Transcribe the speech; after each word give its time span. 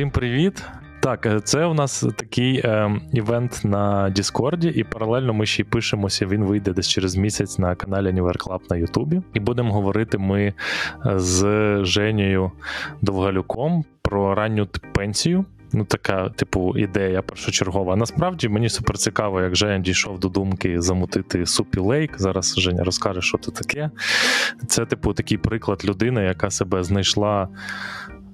Всім 0.00 0.10
привіт! 0.10 0.64
Так, 1.00 1.26
е, 1.26 1.40
це 1.40 1.64
у 1.64 1.74
нас 1.74 2.06
такий 2.16 2.58
е, 2.58 3.00
івент 3.12 3.60
на 3.64 4.10
Діскорді, 4.10 4.68
і 4.68 4.84
паралельно 4.84 5.34
ми 5.34 5.46
ще 5.46 5.62
й 5.62 5.64
пишемося. 5.64 6.26
Він 6.26 6.44
вийде 6.44 6.72
десь 6.72 6.88
через 6.88 7.16
місяць 7.16 7.58
на 7.58 7.74
каналі 7.74 8.06
Anywhere 8.06 8.38
Club 8.38 8.60
на 8.70 8.76
Ютубі. 8.76 9.22
І 9.34 9.40
будемо 9.40 9.72
говорити 9.72 10.18
ми 10.18 10.42
е, 10.42 10.54
з 11.18 11.44
Женєю 11.84 12.52
Довгалюком 13.02 13.84
про 14.02 14.34
ранню 14.34 14.68
пенсію. 14.92 15.44
Ну, 15.72 15.84
така, 15.84 16.28
типу, 16.28 16.76
ідея 16.76 17.22
першочергова. 17.22 17.96
Насправді 17.96 18.48
мені 18.48 18.68
супер 18.68 18.98
цікаво, 18.98 19.40
як 19.40 19.56
Женя 19.56 19.78
дійшов 19.78 20.18
до 20.18 20.28
думки 20.28 20.80
замутити 20.80 21.46
Супі 21.46 21.80
Лейк. 21.80 22.20
Зараз 22.20 22.54
Женя 22.58 22.84
розкаже, 22.84 23.20
що 23.20 23.38
це 23.38 23.50
таке. 23.50 23.90
Це, 24.66 24.86
типу, 24.86 25.12
такий 25.12 25.38
приклад 25.38 25.84
людини, 25.84 26.22
яка 26.22 26.50
себе 26.50 26.82
знайшла 26.82 27.48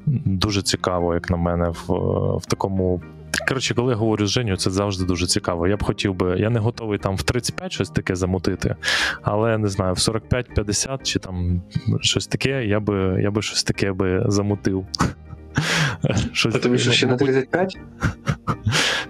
дуже 0.06 0.62
цікаво, 0.62 1.14
як 1.14 1.30
на 1.30 1.36
мене, 1.36 1.68
в, 1.68 1.92
в 2.38 2.46
такому. 2.46 3.02
Коротше, 3.48 3.74
коли 3.74 3.92
я 3.92 3.96
говорю 3.96 4.26
з 4.26 4.30
Женю, 4.30 4.56
це 4.56 4.70
завжди 4.70 5.04
дуже 5.04 5.26
цікаво. 5.26 5.68
Я 5.68 5.76
б 5.76 5.82
хотів 5.82 6.14
би, 6.14 6.38
я 6.38 6.50
не 6.50 6.60
готовий 6.60 6.98
там 6.98 7.16
в 7.16 7.22
35 7.22 7.72
щось 7.72 7.90
таке 7.90 8.16
замутити, 8.16 8.76
але 9.22 9.58
не 9.58 9.68
знаю, 9.68 9.94
в 9.94 9.96
45-50 9.96 11.02
чи 11.02 11.18
там 11.18 11.62
щось 12.00 12.26
таке, 12.26 12.66
я 12.66 12.80
би 12.80 13.22
я 13.22 13.30
би 13.30 13.42
щось 13.42 13.64
таке 13.64 13.92
би 13.92 14.24
замутив. 14.28 14.86
Щось, 16.32 16.54
тобі 16.54 16.78
що 16.78 16.92
ще 16.92 17.06
на 17.06 17.16
35? 17.16 17.78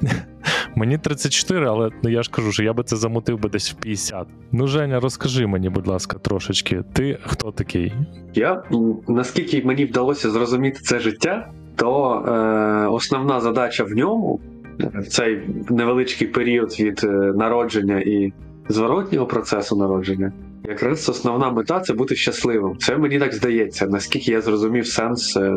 Мені 0.79 0.99
34, 0.99 1.67
але 1.67 1.91
ну 2.03 2.11
я 2.11 2.23
ж 2.23 2.31
кажу, 2.31 2.53
що 2.53 2.65
я 2.65 2.73
би 2.73 2.83
це 2.83 2.97
замутив 2.97 3.41
би 3.41 3.49
десь 3.49 3.73
в 3.73 3.75
50. 3.75 4.27
Ну, 4.53 4.67
Женя, 4.67 5.01
розкажи 5.01 5.47
мені, 5.47 5.69
будь 5.69 5.87
ласка, 5.87 6.19
трошечки. 6.19 6.85
Ти 6.93 7.19
хто 7.27 7.53
такий? 7.53 7.93
Я 8.35 8.63
наскільки 9.09 9.63
мені 9.65 9.85
вдалося 9.85 10.31
зрозуміти 10.31 10.81
це 10.83 10.99
життя, 10.99 11.51
то 11.77 12.23
е, 12.27 12.89
основна 12.89 13.41
задача 13.41 13.85
в 13.85 13.91
ньому 13.91 14.41
в 14.79 15.07
цей 15.07 15.41
невеличкий 15.71 16.29
період 16.29 16.81
від 16.81 17.01
е, 17.05 17.09
народження 17.37 18.01
і 18.01 18.33
зворотнього 18.69 19.27
процесу 19.27 19.77
народження. 19.77 20.33
Якраз 20.69 21.09
основна 21.09 21.51
мета 21.51 21.81
це 21.81 21.93
бути 21.93 22.17
щасливим. 22.17 22.77
Це 22.79 22.97
мені 22.97 23.19
так 23.19 23.35
здається, 23.35 23.87
наскільки 23.87 24.33
я 24.33 24.41
зрозумів 24.41 24.87
сенс 24.87 25.37
е, 25.37 25.57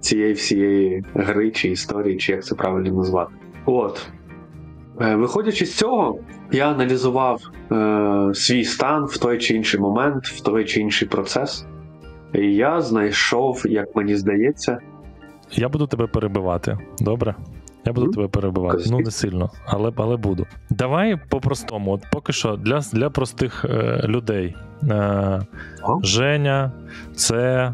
цієї 0.00 0.32
всієї 0.32 1.04
гри 1.14 1.50
чи 1.50 1.68
історії, 1.68 2.16
чи 2.16 2.32
як 2.32 2.44
це 2.44 2.54
правильно 2.54 2.96
назвати. 2.96 3.32
От. 3.66 4.10
Е, 5.00 5.16
виходячи 5.16 5.66
з 5.66 5.76
цього, 5.76 6.18
я 6.52 6.70
аналізував 6.70 7.42
е, 7.72 8.30
свій 8.34 8.64
стан 8.64 9.04
в 9.04 9.18
той 9.18 9.38
чи 9.38 9.54
інший 9.54 9.80
момент, 9.80 10.24
в 10.26 10.40
той 10.40 10.64
чи 10.64 10.80
інший 10.80 11.08
процес. 11.08 11.66
І 12.34 12.54
я 12.54 12.80
знайшов, 12.80 13.62
як 13.64 13.96
мені 13.96 14.16
здається. 14.16 14.78
Я 15.52 15.68
буду 15.68 15.86
тебе 15.86 16.06
перебивати, 16.06 16.78
добре? 17.00 17.34
Я 17.84 17.92
буду 17.92 18.06
mm-hmm. 18.06 18.14
тебе 18.14 18.28
перебивати. 18.28 18.84
Ну, 18.90 18.98
не 18.98 19.10
сильно, 19.10 19.50
але 19.66 19.92
але 19.96 20.16
буду. 20.16 20.46
Давай 20.70 21.18
по-простому. 21.28 21.92
От 21.92 22.02
поки 22.12 22.32
що 22.32 22.56
для 22.56 22.80
для 22.92 23.10
простих 23.10 23.64
е, 23.64 24.02
людей. 24.04 24.56
Е, 24.82 24.86
oh. 25.82 26.04
Женя, 26.04 26.72
це 27.14 27.72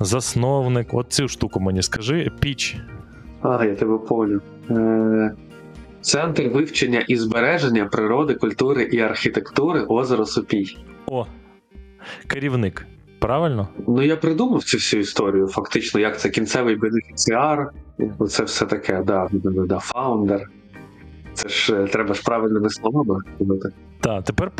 засновник. 0.00 0.88
От 0.92 1.12
цю 1.12 1.28
штуку 1.28 1.60
мені 1.60 1.82
скажи, 1.82 2.30
піч. 2.40 2.76
А, 3.42 3.64
я 3.64 3.74
тебе 3.74 3.98
понял. 3.98 4.40
Е, 4.70 5.32
Центр 6.02 6.48
вивчення 6.48 7.04
і 7.08 7.16
збереження 7.16 7.84
природи, 7.84 8.34
культури 8.34 8.82
і 8.82 9.00
архітектури 9.00 9.80
озеро 9.80 10.26
Супій. 10.26 10.76
О, 11.06 11.26
керівник. 12.26 12.86
Правильно? 13.18 13.68
Ну 13.88 14.02
я 14.02 14.16
придумав 14.16 14.64
цю 14.64 14.76
всю 14.76 15.00
історію. 15.00 15.48
Фактично, 15.48 16.00
як 16.00 16.20
це 16.20 16.30
кінцевий 16.30 16.76
бенефіціар, 16.76 17.70
це 18.28 18.44
все 18.44 18.66
таке, 18.66 19.02
да, 19.06 19.28
да, 19.68 19.78
фаундер. 19.78 20.50
Це 21.34 21.48
ж 21.48 21.74
е, 21.74 21.86
треба 21.86 22.14
ж 22.14 22.22
правильними 22.22 22.70
словами. 22.70 23.20
Так, 24.00 24.24
тепер 24.24 24.50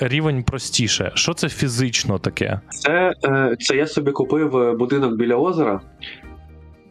рівень 0.00 0.42
простіше. 0.42 1.12
Що 1.14 1.34
це 1.34 1.48
фізично 1.48 2.18
таке? 2.18 2.60
Це, 2.68 3.12
е, 3.24 3.56
Це 3.60 3.76
я 3.76 3.86
собі 3.86 4.12
купив 4.12 4.56
е, 4.56 4.72
будинок 4.72 5.16
біля 5.16 5.36
озера. 5.36 5.80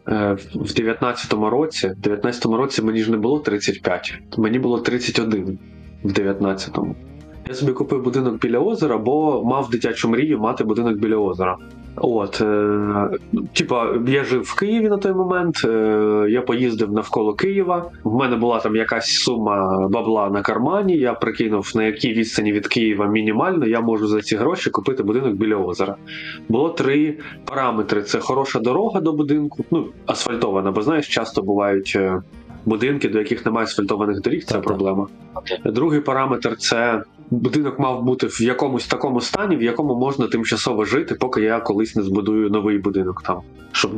Е, 0.08 0.32
в 0.54 0.66
19-му 0.66 1.50
році. 1.50 1.88
В 1.88 2.06
19-му 2.06 2.56
році 2.56 2.82
мені 2.82 3.02
ж 3.02 3.10
не 3.10 3.16
було 3.16 3.38
35, 3.40 4.18
мені 4.38 4.58
було 4.58 4.80
31 4.80 5.58
в 6.04 6.12
19-му. 6.12 6.96
Я 7.50 7.56
собі 7.56 7.72
купив 7.72 8.02
будинок 8.02 8.40
біля 8.40 8.58
озера, 8.58 8.98
бо 8.98 9.44
мав 9.44 9.70
дитячу 9.70 10.08
мрію 10.08 10.38
мати 10.38 10.64
будинок 10.64 10.96
біля 10.96 11.16
озера. 11.16 11.56
От, 11.96 12.40
е, 12.40 13.08
типа, 13.52 13.88
я 14.06 14.24
жив 14.24 14.42
в 14.42 14.54
Києві 14.54 14.88
на 14.88 14.96
той 14.96 15.12
момент. 15.12 15.62
Е, 15.64 16.26
я 16.28 16.42
поїздив 16.42 16.92
навколо 16.92 17.34
Києва. 17.34 17.90
В 18.04 18.14
мене 18.14 18.36
була 18.36 18.60
там 18.60 18.76
якась 18.76 19.06
сума 19.06 19.88
бабла 19.88 20.30
на 20.30 20.42
кармані. 20.42 20.96
Я 20.96 21.14
прикинув, 21.14 21.72
на 21.74 21.84
якій 21.84 22.12
відстані 22.12 22.52
від 22.52 22.66
Києва 22.66 23.06
мінімально 23.06 23.66
я 23.66 23.80
можу 23.80 24.06
за 24.06 24.20
ці 24.20 24.36
гроші 24.36 24.70
купити 24.70 25.02
будинок 25.02 25.34
біля 25.34 25.56
озера. 25.56 25.96
Було 26.48 26.68
три 26.68 27.18
параметри: 27.44 28.02
це 28.02 28.18
хороша 28.18 28.58
дорога 28.58 29.00
до 29.00 29.12
будинку, 29.12 29.64
ну 29.70 29.86
асфальтована, 30.06 30.70
бо 30.70 30.82
знаєш, 30.82 31.08
часто 31.08 31.42
бувають. 31.42 31.92
Е, 31.96 32.22
будинки, 32.64 33.08
до 33.08 33.18
яких 33.18 33.46
немає 33.46 33.64
асфальтованих 33.64 34.20
доріг, 34.20 34.44
це 34.44 34.58
проблема. 34.58 35.06
Другий 35.64 36.00
параметр 36.00 36.56
це 36.56 37.02
будинок 37.30 37.78
мав 37.78 38.02
бути 38.02 38.26
в 38.26 38.42
якомусь 38.42 38.86
такому 38.86 39.20
стані, 39.20 39.56
в 39.56 39.62
якому 39.62 39.94
можна 39.94 40.26
тимчасово 40.26 40.84
жити, 40.84 41.14
поки 41.14 41.42
я 41.42 41.60
колись 41.60 41.96
не 41.96 42.02
збудую 42.02 42.50
новий 42.50 42.78
будинок 42.78 43.22
там. 43.22 43.40
Щоб 43.72 43.90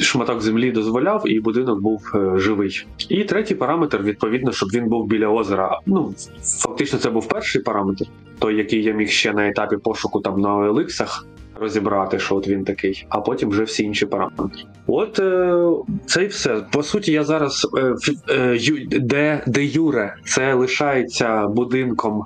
шматок 0.00 0.40
землі 0.40 0.70
дозволяв, 0.70 1.22
і 1.24 1.40
будинок 1.40 1.80
був 1.80 2.12
е, 2.14 2.38
живий. 2.38 2.86
І 3.08 3.24
третій 3.24 3.54
параметр, 3.54 4.02
відповідно, 4.02 4.52
щоб 4.52 4.68
він 4.68 4.88
був 4.88 5.06
біля 5.06 5.28
озера. 5.28 5.80
Ну, 5.86 6.14
фактично, 6.42 6.98
це 6.98 7.10
був 7.10 7.28
перший 7.28 7.62
параметр, 7.62 8.04
той, 8.38 8.56
який 8.56 8.82
я 8.82 8.92
міг 8.92 9.08
ще 9.08 9.32
на 9.32 9.48
етапі 9.48 9.76
пошуку 9.76 10.20
там 10.20 10.40
на 10.40 10.48
OLX 10.48 11.24
розібрати, 11.60 12.18
що 12.18 12.36
от 12.36 12.48
він 12.48 12.64
такий, 12.64 13.06
а 13.08 13.20
потім 13.20 13.48
вже 13.48 13.62
всі 13.62 13.82
інші 13.82 14.06
параметри. 14.06 14.62
От 14.86 15.18
е, 15.18 15.56
це 16.06 16.24
і 16.24 16.26
все. 16.26 16.66
По 16.72 16.82
суті, 16.82 17.12
я 17.12 17.24
зараз 17.24 17.66
е, 17.78 17.94
е, 18.30 18.58
де, 18.86 19.42
де 19.46 19.64
Юре 19.64 20.16
це 20.24 20.54
лишається 20.54 21.46
будинком 21.46 22.24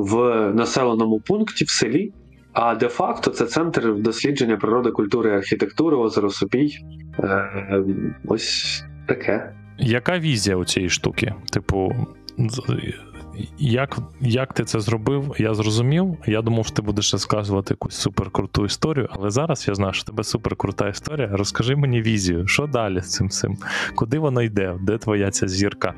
в 0.00 0.50
населеному 0.54 1.20
пункті 1.20 1.64
в 1.64 1.70
селі. 1.70 2.12
А 2.52 2.74
де-факто 2.74 3.30
це 3.30 3.46
центр 3.46 3.94
дослідження 3.94 4.56
природи, 4.56 4.90
культури 4.90 5.36
архітектури 5.36 5.96
озеро 5.96 6.30
Супій. 6.30 6.76
Е, 7.18 7.84
Ось 8.28 8.84
таке. 9.06 9.52
Яка 9.78 10.18
візія 10.18 10.56
у 10.56 10.64
цієї 10.64 10.90
штуки? 10.90 11.34
Типу, 11.52 11.92
як 13.58 13.98
як 14.20 14.52
ти 14.52 14.64
це 14.64 14.80
зробив, 14.80 15.34
я 15.38 15.54
зрозумів. 15.54 16.16
Я 16.26 16.42
думав, 16.42 16.66
що 16.66 16.76
ти 16.76 16.82
будеш 16.82 17.12
розказувати 17.12 17.74
якусь 17.74 17.94
суперкруту 17.94 18.64
історію, 18.64 19.08
але 19.10 19.30
зараз 19.30 19.68
я 19.68 19.74
знаю, 19.74 19.92
що 19.92 20.04
тебе 20.04 20.24
суперкрута 20.24 20.88
історія. 20.88 21.28
Розкажи 21.32 21.76
мені 21.76 22.02
візію, 22.02 22.46
що 22.46 22.66
далі 22.66 23.00
з 23.00 23.10
цим 23.10 23.28
всім? 23.28 23.56
Куди 23.94 24.18
воно 24.18 24.42
йде? 24.42 24.76
Де 24.82 24.98
твоя 24.98 25.30
ця 25.30 25.48
зірка, 25.48 25.94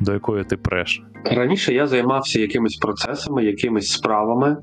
до 0.00 0.12
якої 0.12 0.44
ти 0.44 0.56
преш? 0.56 1.02
Раніше 1.24 1.74
я 1.74 1.86
займався 1.86 2.40
якимись 2.40 2.76
процесами, 2.76 3.44
якимись 3.44 3.88
справами. 3.88 4.56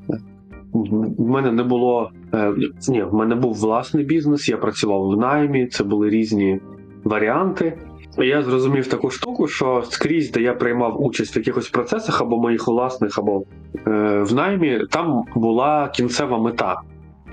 В 1.17 1.27
мене 1.27 1.51
не 1.51 1.63
було 1.63 2.11
е, 2.33 2.53
ні, 2.89 3.03
в 3.03 3.13
мене 3.13 3.35
був 3.35 3.53
власний 3.53 4.05
бізнес, 4.05 4.49
я 4.49 4.57
працював 4.57 5.09
в 5.09 5.17
наймі, 5.17 5.67
це 5.67 5.83
були 5.83 6.09
різні 6.09 6.59
варіанти. 7.03 7.77
Я 8.17 8.43
зрозумів 8.43 8.87
таку 8.87 9.09
штуку, 9.09 9.47
що 9.47 9.83
скрізь, 9.89 10.31
де 10.31 10.41
я 10.41 10.53
приймав 10.53 11.03
участь 11.03 11.35
в 11.35 11.37
якихось 11.37 11.69
процесах 11.69 12.21
або 12.21 12.37
моїх 12.37 12.67
власних, 12.67 13.17
або 13.17 13.43
е, 13.87 14.21
в 14.23 14.33
наймі, 14.33 14.81
там 14.91 15.23
була 15.35 15.89
кінцева 15.89 16.37
мета. 16.37 16.81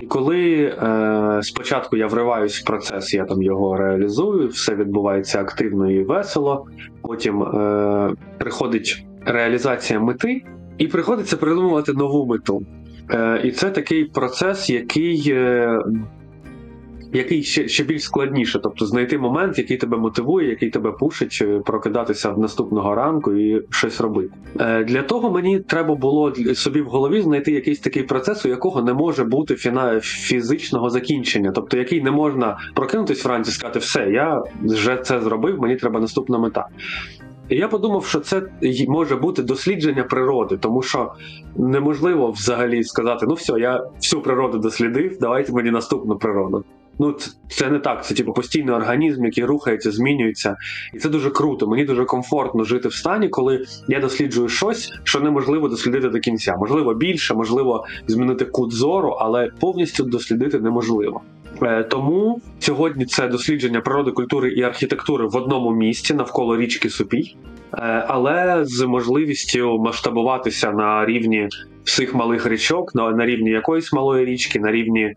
І 0.01 0.05
коли 0.05 0.61
е, 0.63 1.39
спочатку 1.43 1.97
я 1.97 2.07
вриваюсь 2.07 2.61
в 2.61 2.65
процес, 2.65 3.13
я 3.13 3.25
там 3.25 3.41
його 3.41 3.77
реалізую, 3.77 4.47
все 4.47 4.75
відбувається 4.75 5.41
активно 5.41 5.91
і 5.91 6.03
весело. 6.03 6.65
Потім 7.01 7.43
е, 7.43 8.13
приходить 8.37 9.05
реалізація 9.25 9.99
мети, 9.99 10.43
і 10.77 10.87
приходиться 10.87 11.37
придумувати 11.37 11.93
нову 11.93 12.25
мету. 12.25 12.65
Е, 13.11 13.41
І 13.43 13.51
це 13.51 13.69
такий 13.69 14.05
процес, 14.05 14.69
який. 14.69 15.23
Е, 15.27 15.79
який 17.13 17.43
ще 17.43 17.67
ще 17.67 17.83
більш 17.83 18.03
складніше, 18.03 18.59
тобто 18.59 18.85
знайти 18.85 19.17
момент, 19.17 19.57
який 19.57 19.77
тебе 19.77 19.97
мотивує, 19.97 20.49
який 20.49 20.69
тебе 20.69 20.91
пушить 20.91 21.39
е, 21.41 21.59
прокидатися 21.65 22.31
наступного 22.31 22.95
ранку 22.95 23.33
і 23.33 23.63
щось 23.69 24.01
робити. 24.01 24.33
Е, 24.59 24.83
Для 24.83 25.01
того 25.01 25.31
мені 25.31 25.59
треба 25.59 25.95
було 25.95 26.35
собі 26.35 26.81
в 26.81 26.85
голові 26.85 27.21
знайти 27.21 27.51
якийсь 27.51 27.79
такий 27.79 28.03
процес, 28.03 28.45
у 28.45 28.49
якого 28.49 28.81
не 28.81 28.93
може 28.93 29.23
бути 29.23 29.55
фіна... 29.55 29.99
фізичного 29.99 30.89
закінчення, 30.89 31.51
тобто 31.55 31.77
який 31.77 32.01
не 32.01 32.11
можна 32.11 32.57
прокинутись 32.75 33.25
вранці 33.25 33.51
і 33.51 33.53
сказати, 33.53 33.79
все, 33.79 34.09
я 34.09 34.43
вже 34.63 34.97
це 34.97 35.21
зробив, 35.21 35.61
мені 35.61 35.75
треба 35.75 35.99
наступна 35.99 36.37
мета. 36.37 36.67
І 37.49 37.55
я 37.55 37.67
подумав, 37.67 38.05
що 38.05 38.19
це 38.19 38.41
може 38.87 39.15
бути 39.15 39.43
дослідження 39.43 40.03
природи, 40.03 40.57
тому 40.57 40.81
що 40.81 41.11
неможливо 41.55 42.31
взагалі 42.31 42.83
сказати: 42.83 43.25
ну 43.29 43.33
все, 43.33 43.59
я 43.59 43.83
всю 43.95 44.21
природу 44.21 44.57
дослідив, 44.57 45.17
давайте 45.19 45.53
мені 45.53 45.71
наступну 45.71 46.17
природу 46.17 46.65
Ну, 47.01 47.15
це, 47.49 47.69
не 47.69 47.79
так. 47.79 48.05
Це 48.05 48.13
типу 48.13 48.33
постійний 48.33 48.75
організм, 48.75 49.25
який 49.25 49.45
рухається, 49.45 49.91
змінюється. 49.91 50.57
І 50.93 50.97
це 50.97 51.09
дуже 51.09 51.29
круто. 51.29 51.67
Мені 51.67 51.85
дуже 51.85 52.05
комфортно 52.05 52.63
жити 52.63 52.87
в 52.87 52.93
стані, 52.93 53.29
коли 53.29 53.65
я 53.87 53.99
досліджую 53.99 54.49
щось, 54.49 54.89
що 55.03 55.19
неможливо 55.19 55.67
дослідити 55.67 56.09
до 56.09 56.19
кінця. 56.19 56.55
Можливо, 56.59 56.93
більше, 56.93 57.33
можливо, 57.33 57.85
змінити 58.07 58.45
кут 58.45 58.73
зору, 58.73 59.09
але 59.09 59.51
повністю 59.59 60.03
дослідити 60.03 60.59
неможливо. 60.59 61.21
Е, 61.61 61.83
Тому 61.83 62.41
сьогодні 62.59 63.05
це 63.05 63.27
дослідження 63.27 63.81
природи, 63.81 64.11
культури 64.11 64.51
і 64.51 64.63
архітектури 64.63 65.27
в 65.27 65.35
одному 65.35 65.71
місці 65.71 66.13
навколо 66.13 66.57
річки 66.57 66.89
Супій, 66.89 67.35
але 68.07 68.65
з 68.65 68.85
можливістю 68.85 69.79
масштабуватися 69.79 70.71
на 70.71 71.05
рівні 71.05 71.49
всіх 71.83 72.15
малих 72.15 72.45
річок, 72.45 72.95
на, 72.95 73.25
рівні 73.25 73.49
якоїсь 73.49 73.93
малої 73.93 74.25
річки, 74.25 74.59
на 74.59 74.71
рівні, 74.71 75.13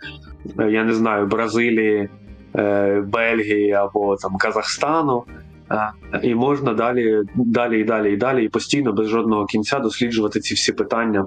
е, 0.58 0.70
я 0.70 0.84
не 0.84 0.94
знаю, 0.94 1.26
Бразилії, 1.26 2.08
е, 2.56 3.00
Бельгії 3.00 3.72
або 3.72 4.16
там 4.16 4.36
Казахстану. 4.36 5.24
Е, 5.70 5.92
І 6.22 6.34
можна 6.34 6.74
далі, 6.74 7.22
далі 7.34 7.80
і 7.80 7.84
далі 7.84 8.12
і 8.12 8.16
далі, 8.16 8.44
і 8.44 8.48
постійно 8.48 8.92
без 8.92 9.08
жодного 9.08 9.46
кінця 9.46 9.78
досліджувати 9.78 10.40
ці 10.40 10.54
всі 10.54 10.72
питання. 10.72 11.26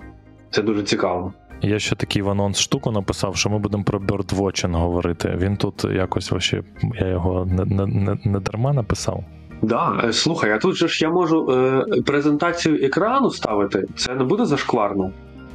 Це 0.49 0.61
дуже 0.61 0.83
цікаво. 0.83 1.33
Я 1.61 1.79
ще 1.79 1.95
такий 1.95 2.21
в 2.21 2.29
анонс 2.29 2.59
штуку 2.59 2.91
написав, 2.91 3.35
що 3.35 3.49
ми 3.49 3.59
будемо 3.59 3.83
про 3.83 3.99
birdwatching 3.99 4.75
говорити. 4.75 5.37
Він 5.37 5.57
тут 5.57 5.83
якось 5.83 6.31
вообще, 6.31 6.63
я 6.99 7.07
його 7.07 7.45
не, 7.45 7.65
не, 7.65 7.85
не, 7.85 8.17
не 8.25 8.39
дарма 8.39 8.73
написав. 8.73 9.23
Да, 9.61 10.01
е, 10.03 10.13
слухай, 10.13 10.51
а 10.51 10.57
тут 10.57 10.75
же 10.75 10.87
ж 10.87 11.05
я 11.05 11.09
можу 11.09 11.51
е, 11.51 11.85
презентацію 12.01 12.85
екрану 12.85 13.31
ставити. 13.31 13.87
Це 13.95 14.15
не 14.15 14.23
буде 14.23 14.45
зашкварно. 14.45 15.11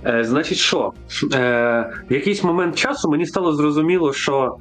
Е, 0.07 0.25
значить, 0.25 0.59
що? 0.59 0.93
Е, 1.35 1.91
в 2.11 2.13
якийсь 2.13 2.45
момент 2.45 2.77
часу 2.77 3.11
мені 3.11 3.27
стало 3.27 3.53
зрозуміло, 3.53 4.13
що 4.13 4.57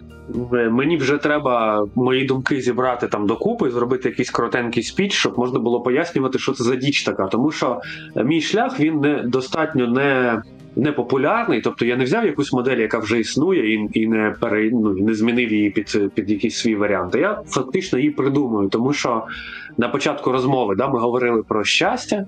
е, 0.54 0.70
мені 0.70 0.98
вже 0.98 1.18
треба 1.18 1.86
мої 1.96 2.26
думки 2.26 2.62
зібрати 2.62 3.08
там 3.08 3.28
докупи, 3.28 3.70
зробити 3.70 4.10
якийсь 4.10 4.30
коротенький 4.30 4.84
спіч, 4.84 5.14
щоб 5.14 5.38
можна 5.38 5.60
було 5.60 5.82
пояснювати, 5.82 6.40
що 6.40 6.52
це 6.52 6.64
за 6.64 6.76
діч 6.76 7.04
така. 7.04 7.28
Тому 7.28 7.52
що 7.52 7.82
е, 8.16 8.24
мій 8.24 8.42
шлях 8.42 8.80
він 8.80 9.00
не 9.00 9.24
достатньо 9.24 9.88
не. 9.88 10.42
Не 10.75 10.91
популярний, 10.91 11.62
тобто 11.62 11.85
я 11.85 11.95
не 11.95 12.03
взяв 12.03 12.25
якусь 12.25 12.53
модель, 12.53 12.77
яка 12.77 13.00
вже 13.00 13.19
існує, 13.19 13.73
і, 13.73 13.89
і 13.94 14.07
не 14.07 14.35
пере, 14.39 14.69
ну, 14.73 14.94
не 14.94 15.13
змінив 15.13 15.53
її 15.53 15.69
під, 15.69 16.13
під 16.13 16.29
якийсь 16.29 16.57
свій 16.57 16.75
варіант. 16.75 17.15
Я 17.15 17.41
фактично 17.47 18.00
її 18.00 18.12
придумую, 18.12 18.69
тому 18.69 18.94
що 18.94 19.23
на 19.77 19.89
початку 19.89 20.31
розмови 20.31 20.75
да, 20.75 20.88
ми 20.88 21.00
говорили 21.00 21.44
про 21.44 21.63
щастя. 21.63 22.25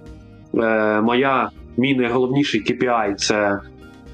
Е, 0.57 1.01
моя 1.01 1.49
мій 1.77 1.95
найголовніший 1.95 2.63
KPI– 2.63 3.15
це 3.17 3.59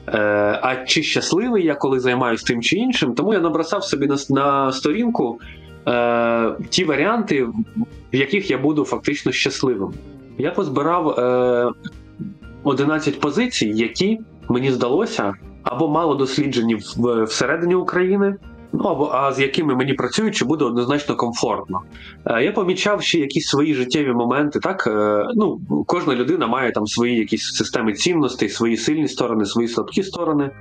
е, 0.07 0.19
а 0.61 0.75
чи 0.85 1.03
щасливий 1.03 1.65
я 1.65 1.75
коли 1.75 1.99
займаюся 1.99 2.45
тим 2.47 2.61
чи 2.61 2.75
іншим. 2.75 3.13
Тому 3.13 3.33
я 3.33 3.39
набросав 3.39 3.83
собі 3.83 4.07
на, 4.07 4.17
на 4.29 4.71
сторінку 4.71 5.39
е, 5.87 6.55
ті 6.69 6.83
варіанти, 6.83 7.43
в 8.13 8.15
яких 8.15 8.51
я 8.51 8.57
буду 8.57 8.83
фактично 8.83 9.31
щасливим. 9.31 9.93
Я 10.37 10.51
позбирав 10.51 11.09
е, 11.09 11.71
11 12.63 13.19
позицій, 13.19 13.71
які 13.75 14.19
мені 14.49 14.71
здалося 14.71 15.33
або 15.63 15.89
мало 15.89 16.15
досліджені 16.15 16.77
всередині 17.27 17.75
України. 17.75 18.35
Ну 18.73 18.83
або 18.83 19.09
а 19.13 19.33
з 19.33 19.39
якими 19.39 19.75
мені 19.75 19.93
працюючи, 19.93 20.45
буде 20.45 20.65
однозначно 20.65 21.15
комфортно. 21.15 21.81
Е, 22.25 22.43
я 22.43 22.51
помічав 22.51 23.01
ще 23.01 23.19
якісь 23.19 23.47
свої 23.47 23.73
життєві 23.73 24.13
моменти. 24.13 24.59
Так 24.59 24.87
е, 24.87 25.25
ну 25.35 25.61
кожна 25.87 26.15
людина 26.15 26.47
має 26.47 26.71
там 26.71 26.87
свої 26.87 27.15
якісь 27.15 27.53
системи 27.53 27.93
цінностей, 27.93 28.49
свої 28.49 28.77
сильні 28.77 29.07
сторони, 29.07 29.45
свої 29.45 29.67
слабкі 29.67 30.03
сторони. 30.03 30.51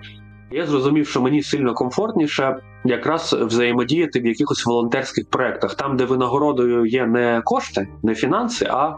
Я 0.51 0.67
зрозумів, 0.67 1.09
що 1.09 1.23
мені 1.23 1.43
сильно 1.43 1.75
комфортніше 1.75 2.57
якраз 2.85 3.33
взаємодіяти 3.33 4.21
в 4.21 4.27
якихось 4.27 4.67
волонтерських 4.67 5.31
проєктах, 5.31 5.75
там, 5.75 5.97
де 5.97 6.05
винагородою 6.05 6.87
є 6.87 7.07
не 7.07 7.43
кошти, 7.45 7.89
не 8.03 8.15
фінанси, 8.15 8.67
а 8.71 8.95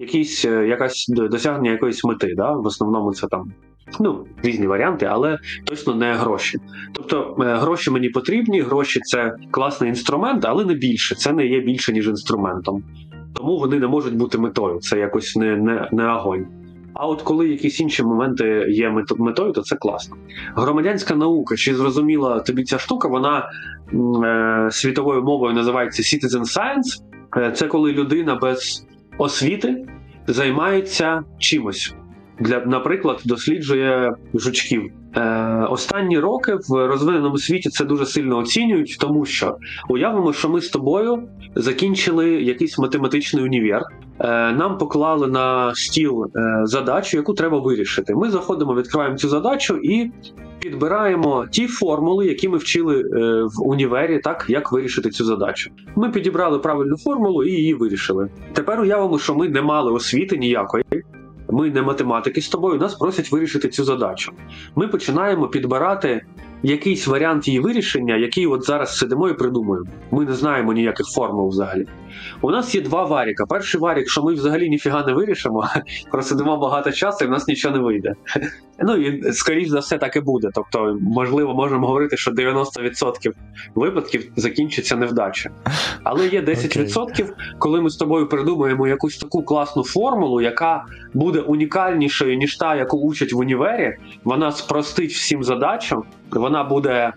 якісь 0.00 0.44
е, 0.44 0.66
якась 0.66 1.06
досягнення 1.08 1.70
якоїсь 1.70 2.04
мети. 2.04 2.34
Да? 2.36 2.52
В 2.52 2.66
основному 2.66 3.12
це 3.12 3.26
там 3.26 3.52
ну 4.00 4.26
різні 4.42 4.66
варіанти, 4.66 5.06
але 5.06 5.38
точно 5.64 5.94
не 5.94 6.14
гроші. 6.14 6.58
Тобто 6.92 7.36
е, 7.40 7.54
гроші 7.54 7.90
мені 7.90 8.08
потрібні, 8.08 8.60
гроші 8.60 9.00
це 9.00 9.36
класний 9.50 9.90
інструмент, 9.90 10.44
але 10.44 10.64
не 10.64 10.74
більше. 10.74 11.14
Це 11.14 11.32
не 11.32 11.46
є 11.46 11.60
більше 11.60 11.92
ніж 11.92 12.08
інструментом. 12.08 12.82
Тому 13.34 13.58
вони 13.58 13.78
не 13.78 13.86
можуть 13.86 14.16
бути 14.16 14.38
метою. 14.38 14.78
Це 14.78 14.98
якось 14.98 15.36
не, 15.36 15.56
не, 15.56 15.88
не 15.92 16.08
огонь. 16.08 16.46
А 16.94 17.06
от 17.06 17.22
коли 17.22 17.48
якісь 17.48 17.80
інші 17.80 18.02
моменти 18.02 18.66
є 18.68 18.90
метою, 19.18 19.52
то 19.52 19.62
це 19.62 19.76
класно. 19.76 20.16
Громадянська 20.54 21.14
наука, 21.14 21.56
чи 21.56 21.74
зрозуміла 21.74 22.40
тобі 22.40 22.64
ця 22.64 22.78
штука, 22.78 23.08
вона 23.08 23.50
е, 24.24 24.68
світовою 24.70 25.22
мовою 25.22 25.54
називається 25.54 26.02
Citizen 26.02 26.40
Science. 26.40 27.02
Е, 27.36 27.52
це 27.52 27.66
коли 27.66 27.92
людина 27.92 28.34
без 28.34 28.86
освіти 29.18 29.86
займається 30.26 31.22
чимось. 31.38 31.94
Для, 32.40 32.60
наприклад, 32.60 33.22
досліджує 33.24 34.14
жучків. 34.34 34.92
Е, 35.16 35.66
Останні 35.70 36.18
роки 36.18 36.54
в 36.68 36.86
розвиненому 36.86 37.38
світі 37.38 37.68
це 37.68 37.84
дуже 37.84 38.06
сильно 38.06 38.38
оцінюють, 38.38 38.96
тому 39.00 39.24
що 39.24 39.56
уявимо, 39.88 40.32
що 40.32 40.48
ми 40.48 40.60
з 40.60 40.68
тобою 40.68 41.28
закінчили 41.54 42.30
якийсь 42.30 42.78
математичний 42.78 43.44
універ. 43.44 43.82
Е, 44.20 44.52
Нам 44.52 44.78
поклали 44.78 45.26
на 45.26 45.74
стіл 45.74 46.24
е, 46.24 46.60
задачу, 46.64 47.16
яку 47.16 47.34
треба 47.34 47.58
вирішити. 47.58 48.14
Ми 48.14 48.30
заходимо, 48.30 48.74
відкриваємо 48.74 49.16
цю 49.16 49.28
задачу 49.28 49.76
і 49.82 50.10
підбираємо 50.64 51.46
ті 51.50 51.66
формули, 51.66 52.26
які 52.26 52.48
ми 52.48 52.58
вчили 52.58 53.00
е, 53.00 53.42
в 53.42 53.68
універі, 53.68 54.18
так 54.18 54.46
як 54.48 54.72
вирішити 54.72 55.10
цю 55.10 55.24
задачу. 55.24 55.70
Ми 55.96 56.10
підібрали 56.10 56.58
правильну 56.58 56.96
формулу 56.96 57.44
і 57.44 57.50
її 57.50 57.74
вирішили. 57.74 58.28
Тепер 58.52 58.80
уявимо, 58.80 59.18
що 59.18 59.34
ми 59.34 59.48
не 59.48 59.62
мали 59.62 59.92
освіти 59.92 60.36
ніякої. 60.36 60.84
Ми 61.50 61.70
не 61.70 61.82
математики 61.82 62.40
з 62.40 62.48
тобою, 62.48 62.80
нас 62.80 62.94
просять 62.94 63.32
вирішити 63.32 63.68
цю 63.68 63.84
задачу. 63.84 64.32
Ми 64.76 64.88
починаємо 64.88 65.48
підбирати 65.48 66.26
якийсь 66.64 67.06
варіант 67.06 67.48
її 67.48 67.60
вирішення, 67.60 68.16
який 68.16 68.46
от 68.46 68.64
зараз 68.64 68.98
сидимо 68.98 69.28
і 69.28 69.34
придумуємо. 69.34 69.86
Ми 70.10 70.24
не 70.24 70.32
знаємо 70.32 70.72
ніяких 70.72 71.06
формул 71.06 71.48
взагалі. 71.48 71.86
У 72.40 72.50
нас 72.50 72.74
є 72.74 72.80
два 72.80 73.04
варіка. 73.04 73.46
Перший 73.46 73.80
варік, 73.80 74.10
що 74.10 74.22
ми 74.22 74.34
взагалі 74.34 74.68
ніфіга 74.68 75.06
не 75.06 75.12
вирішимо, 75.12 75.68
просидимо 76.10 76.56
багато 76.56 76.92
часу 76.92 77.24
і 77.24 77.28
в 77.28 77.30
нас 77.30 77.48
нічого 77.48 77.76
не 77.76 77.82
вийде. 77.82 78.14
Ну 78.78 78.96
і 78.96 79.32
скоріш 79.32 79.68
за 79.68 79.78
все 79.78 79.98
так 79.98 80.16
і 80.16 80.20
буде. 80.20 80.50
Тобто, 80.54 80.98
можливо, 81.00 81.54
можемо 81.54 81.86
говорити, 81.86 82.16
що 82.16 82.30
90% 82.30 83.32
випадків 83.74 84.32
закінчиться 84.36 84.96
невдача. 84.96 85.50
Але 86.02 86.28
є 86.28 86.42
10%, 86.42 87.28
коли 87.58 87.80
ми 87.80 87.90
з 87.90 87.96
тобою 87.96 88.28
придумаємо 88.28 88.88
якусь 88.88 89.18
таку 89.18 89.42
класну 89.42 89.84
формулу, 89.84 90.40
яка 90.40 90.84
буде 91.14 91.40
унікальнішою, 91.40 92.36
ніж 92.36 92.56
та, 92.56 92.76
яку 92.76 92.98
учать 92.98 93.32
в 93.32 93.38
універі. 93.38 93.96
Вона 94.24 94.52
спростить 94.52 95.12
всім 95.12 95.44
задачам, 95.44 96.02
вона 96.34 96.64
буде. 96.64 97.12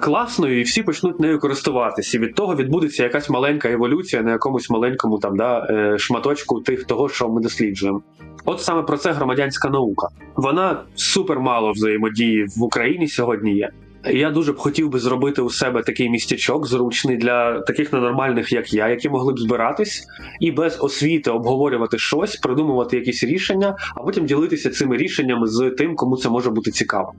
Класною, 0.00 0.60
і 0.60 0.62
всі 0.62 0.82
почнуть 0.82 1.20
нею 1.20 1.38
користуватися. 1.38 2.18
Від 2.18 2.34
того 2.34 2.54
відбудеться 2.54 3.02
якась 3.02 3.30
маленька 3.30 3.70
еволюція 3.70 4.22
на 4.22 4.30
якомусь 4.30 4.70
маленькому 4.70 5.18
там 5.18 5.36
да 5.36 5.66
шматочку 5.98 6.60
тих 6.60 6.84
того, 6.84 7.08
що 7.08 7.28
ми 7.28 7.40
досліджуємо. 7.40 8.02
От 8.44 8.60
саме 8.60 8.82
про 8.82 8.96
це 8.96 9.12
громадянська 9.12 9.70
наука. 9.70 10.08
Вона 10.36 10.82
супер 10.94 11.40
мало 11.40 11.72
взаємодії 11.72 12.46
в 12.56 12.62
Україні 12.62 13.08
сьогодні 13.08 13.56
є. 13.56 13.70
Я 14.12 14.30
дуже 14.30 14.52
б 14.52 14.56
хотів 14.56 14.88
би 14.88 14.98
зробити 14.98 15.42
у 15.42 15.50
себе 15.50 15.82
такий 15.82 16.10
містячок 16.10 16.66
зручний 16.66 17.16
для 17.16 17.60
таких 17.60 17.92
ненормальних, 17.92 18.52
як 18.52 18.74
я, 18.74 18.88
які 18.88 19.08
могли 19.08 19.32
б 19.32 19.38
збиратись 19.38 20.06
і 20.40 20.50
без 20.50 20.80
освіти 20.80 21.30
обговорювати 21.30 21.98
щось, 21.98 22.36
придумувати 22.36 22.96
якісь 22.96 23.24
рішення, 23.24 23.76
а 23.96 24.02
потім 24.02 24.26
ділитися 24.26 24.70
цими 24.70 24.96
рішеннями 24.96 25.46
з 25.46 25.70
тим, 25.70 25.96
кому 25.96 26.16
це 26.16 26.28
може 26.28 26.50
бути 26.50 26.70
цікаво. 26.70 27.12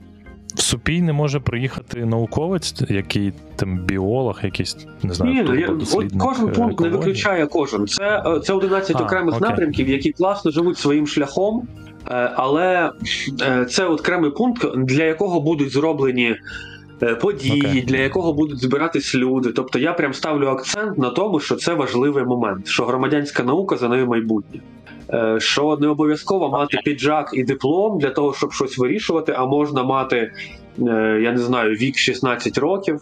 В 0.58 0.62
Супій 0.62 1.02
не 1.02 1.14
може 1.14 1.40
приїхати 1.40 2.06
науковець, 2.06 2.74
який 2.90 3.34
там 3.56 3.78
біолог, 3.78 4.40
якийсь 4.44 4.78
не 5.04 5.14
знаю. 5.14 5.34
Ні, 5.34 5.60
я, 5.60 5.70
от 5.70 6.14
кожен 6.20 6.52
пункт 6.52 6.80
не 6.80 6.90
виключає 6.90 7.48
кожен. 7.48 7.88
Це 7.88 8.24
це 8.44 8.54
11 8.54 8.96
а, 8.96 9.04
окремих 9.04 9.36
окей. 9.36 9.50
напрямків, 9.50 9.90
які 9.90 10.12
класно 10.12 10.52
живуть 10.52 10.78
своїм 10.78 11.08
шляхом, 11.08 11.68
але 12.36 12.92
це 13.70 13.86
окремий 13.86 14.32
пункт, 14.32 14.68
для 14.78 15.04
якого 15.04 15.42
будуть 15.42 15.72
зроблені. 15.72 16.36
Події, 17.22 17.64
okay. 17.64 17.86
для 17.86 17.98
якого 17.98 18.34
будуть 18.34 18.62
збиратись 18.62 19.16
люди. 19.16 19.52
Тобто 19.52 19.80
я 19.80 19.94
прям 19.94 20.14
ставлю 20.14 20.48
акцент 20.48 20.98
на 20.98 21.10
тому, 21.10 21.40
що 21.40 21.56
це 21.56 21.74
важливий 21.74 22.24
момент, 22.24 22.68
що 22.68 22.86
громадянська 22.86 23.44
наука 23.44 23.78
за 23.78 23.90
нею 23.90 24.08
майбутнє. 24.08 24.62
Що 25.38 25.78
не 25.82 25.88
обов'язково 25.88 26.50
мати 26.50 26.78
піджак 26.86 27.30
і 27.34 27.44
диплом 27.44 28.00
для 28.00 28.10
того, 28.10 28.34
щоб 28.34 28.54
щось 28.54 28.78
вирішувати, 28.78 29.34
а 29.38 29.46
можна 29.46 29.84
мати, 29.84 30.32
я 31.22 31.32
не 31.32 31.38
знаю, 31.38 31.76
вік 31.76 31.98
16 31.98 32.58
років, 32.58 33.02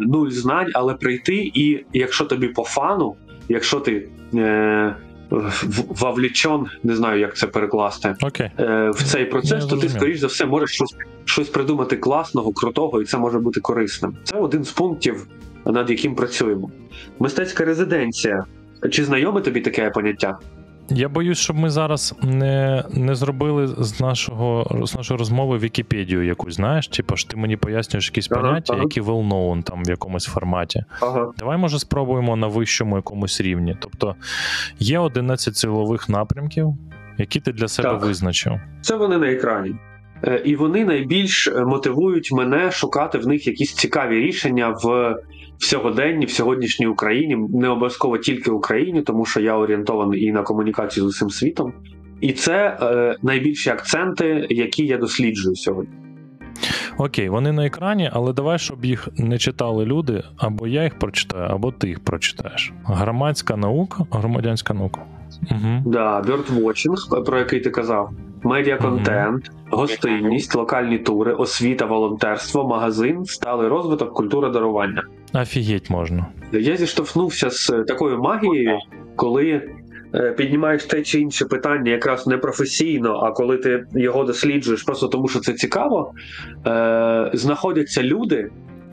нуль 0.00 0.30
знань, 0.30 0.70
але 0.74 0.94
прийти, 0.94 1.50
і 1.54 1.84
якщо 1.92 2.24
тобі 2.24 2.48
по 2.48 2.64
фану, 2.64 3.14
якщо 3.48 3.80
ти 3.80 4.08
в- 5.30 5.84
вовлічен, 6.00 6.66
не 6.82 6.96
знаю, 6.96 7.20
як 7.20 7.36
це 7.36 7.46
перекласти, 7.46 8.14
е, 8.58 8.90
в 8.94 9.02
цей 9.02 9.24
процес, 9.24 9.64
то 9.66 9.76
ти, 9.76 9.88
скоріш 9.88 10.18
за 10.18 10.26
все, 10.26 10.46
можеш 10.46 10.70
щось, 10.70 10.94
щось 11.24 11.48
придумати 11.48 11.96
класного, 11.96 12.52
крутого, 12.52 13.02
і 13.02 13.04
це 13.04 13.18
може 13.18 13.38
бути 13.38 13.60
корисним. 13.60 14.16
Це 14.24 14.36
один 14.36 14.64
з 14.64 14.70
пунктів, 14.72 15.26
над 15.66 15.90
яким 15.90 16.14
працюємо. 16.14 16.70
Мистецька 17.18 17.64
резиденція. 17.64 18.44
Чи 18.90 19.04
знайоме 19.04 19.40
тобі 19.40 19.60
таке 19.60 19.90
поняття? 19.90 20.38
Я 20.90 21.08
боюсь, 21.08 21.38
щоб 21.38 21.56
ми 21.56 21.70
зараз 21.70 22.14
не, 22.22 22.84
не 22.90 23.14
зробили 23.14 23.66
з 23.66 24.00
нашого 24.00 24.66
з 24.86 24.94
нашої 24.94 25.18
розмови 25.18 25.58
Вікіпедію 25.58 26.22
якусь, 26.24 26.54
знаєш, 26.54 26.88
типу 26.88 27.16
ж 27.16 27.28
ти 27.28 27.36
мені 27.36 27.56
пояснюєш 27.56 28.06
якісь 28.06 28.28
Ага, 28.32 28.40
поняття, 28.40 28.72
ага. 28.72 28.82
які 28.82 29.00
well 29.00 29.28
known 29.28 29.62
там 29.62 29.84
в 29.84 29.88
якомусь 29.88 30.24
форматі. 30.24 30.84
Ага. 31.00 31.32
Давай, 31.38 31.58
може, 31.58 31.78
спробуємо 31.78 32.36
на 32.36 32.46
вищому 32.46 32.96
якомусь 32.96 33.40
рівні. 33.40 33.76
Тобто 33.80 34.14
є 34.78 34.98
11 34.98 35.56
силових 35.56 36.08
напрямків, 36.08 36.74
які 37.18 37.40
ти 37.40 37.52
для 37.52 37.68
себе 37.68 37.88
Так. 37.88 38.02
визначив. 38.04 38.52
Це 38.80 38.96
вони 38.96 39.18
на 39.18 39.30
екрані. 39.30 39.74
Е, 40.24 40.42
І 40.44 40.56
вони 40.56 40.84
найбільш 40.84 41.48
е, 41.48 41.64
мотивують 41.64 42.32
мене 42.32 42.70
шукати 42.70 43.18
в 43.18 43.26
них 43.26 43.46
якісь 43.46 43.74
цікаві 43.74 44.14
рішення 44.20 44.68
в 44.68 45.16
сьогоденні, 45.58 46.26
в 46.26 46.30
сьогоднішній 46.30 46.86
Україні, 46.86 47.36
не 47.54 47.68
обов'язково 47.68 48.18
тільки 48.18 48.50
Україні, 48.50 49.02
тому 49.02 49.24
що 49.24 49.40
я 49.40 49.56
орієнтований 49.56 50.24
і 50.24 50.32
на 50.32 50.42
комунікацію 50.42 51.04
з 51.04 51.08
усім 51.08 51.30
світом. 51.30 51.72
І 52.20 52.32
це 52.32 52.78
е, 52.82 53.16
найбільші 53.22 53.70
акценти, 53.70 54.46
які 54.50 54.86
я 54.86 54.98
досліджую 54.98 55.56
сьогодні. 55.56 55.94
Окей, 56.98 57.28
вони 57.28 57.52
на 57.52 57.66
екрані, 57.66 58.10
але 58.12 58.32
давай, 58.32 58.58
щоб 58.58 58.84
їх 58.84 59.08
не 59.16 59.38
читали 59.38 59.84
люди, 59.84 60.22
або 60.36 60.66
я 60.66 60.84
їх 60.84 60.98
прочитаю, 60.98 61.48
або 61.50 61.72
ти 61.72 61.88
їх 61.88 62.00
прочитаєш. 62.00 62.72
Громадська 62.84 63.56
наука, 63.56 64.06
громадянська 64.10 64.74
наука. 64.74 65.00
Угу. 65.50 65.82
Да, 65.86 66.20
birdwatching, 66.20 67.24
про 67.24 67.38
який 67.38 67.60
ти 67.60 67.70
казав, 67.70 68.10
медіаконтент, 68.42 69.50
гостинність, 69.70 70.54
локальні 70.54 70.98
тури, 70.98 71.32
освіта, 71.32 71.86
волонтерство, 71.86 72.68
магазин, 72.68 73.24
сталий 73.24 73.68
розвиток, 73.68 74.12
культура 74.12 74.48
дарування. 74.48 75.02
Офігеть 75.34 75.90
можна. 75.90 76.26
Я 76.52 76.76
зіштовхнувся 76.76 77.50
з 77.50 77.84
такою 77.88 78.18
магією, 78.18 78.78
коли 79.16 79.70
е, 80.14 80.32
піднімаєш 80.32 80.84
те 80.84 81.02
чи 81.02 81.20
інше 81.20 81.44
питання 81.44 81.90
якраз 81.92 82.26
не 82.26 82.38
професійно, 82.38 83.16
а 83.16 83.32
коли 83.32 83.56
ти 83.56 83.84
його 83.94 84.24
досліджуєш 84.24 84.82
просто 84.82 85.08
тому, 85.08 85.28
що 85.28 85.40
це 85.40 85.52
цікаво, 85.52 86.12
е, 86.66 87.30
знаходяться 87.34 88.02
люди, 88.02 88.50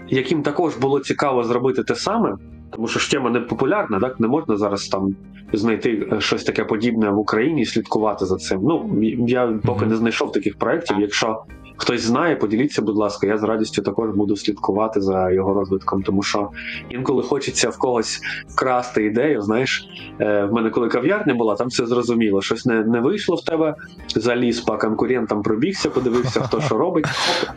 яким 0.10 0.44
також 0.44 0.75
було 0.75 1.00
цікаво 1.00 1.44
зробити 1.44 1.84
те 1.84 1.96
саме. 1.96 2.36
Тому 2.72 2.88
що 2.88 3.00
ж 3.00 3.12
тема 3.12 3.30
не 3.30 3.39
популярна, 3.39 4.00
так 4.00 4.20
не 4.20 4.27
можна 4.27 4.58
зараз 4.58 4.88
там 4.88 5.15
знайти 5.54 6.08
е, 6.12 6.22
щось 6.22 6.44
таке 6.44 6.63
подібне 6.63 7.10
в 7.10 7.18
Україні 7.18 7.62
і 7.62 7.65
слідкувати 7.65 8.25
за 8.25 8.36
цим. 8.36 8.60
Ну 8.63 9.00
я 9.27 9.60
поки 9.65 9.86
не 9.86 9.96
знайшов 9.96 10.32
таких 10.32 10.58
проєктів. 10.58 11.00
Якщо 11.00 11.44
хтось 11.77 12.01
знає, 12.01 12.36
поділіться, 12.36 12.82
будь 12.82 12.96
ласка, 12.96 13.27
я 13.27 13.38
з 13.38 13.44
радістю 13.44 13.82
також 13.82 14.10
буду 14.10 14.38
слідкувати 14.38 15.01
за 15.01 15.32
його 15.32 15.53
розвитком, 15.53 16.03
тому 16.03 16.24
що 16.24 16.50
інколи 16.89 17.24
хочеться 17.24 17.70
в 17.70 17.77
когось 17.77 18.22
вкрасти 18.48 19.05
ідею. 19.05 19.41
Знаєш, 19.41 19.88
е, 20.20 20.46
в 20.46 20.53
мене 20.53 20.70
коли 20.70 20.88
кав'ярня 20.88 21.34
була, 21.34 21.55
там 21.55 21.67
все 21.67 21.86
зрозуміло. 21.86 22.41
Щось 22.41 22.65
не, 22.65 22.84
не 22.84 23.00
вийшло 23.00 23.36
в 23.36 23.46
тебе, 23.46 23.75
заліз 24.15 24.60
по 24.60 24.77
конкурентам, 24.77 25.41
пробігся, 25.41 25.89
подивився, 25.89 26.41
хто 26.41 26.62
що 26.62 26.77
робить, 26.77 27.05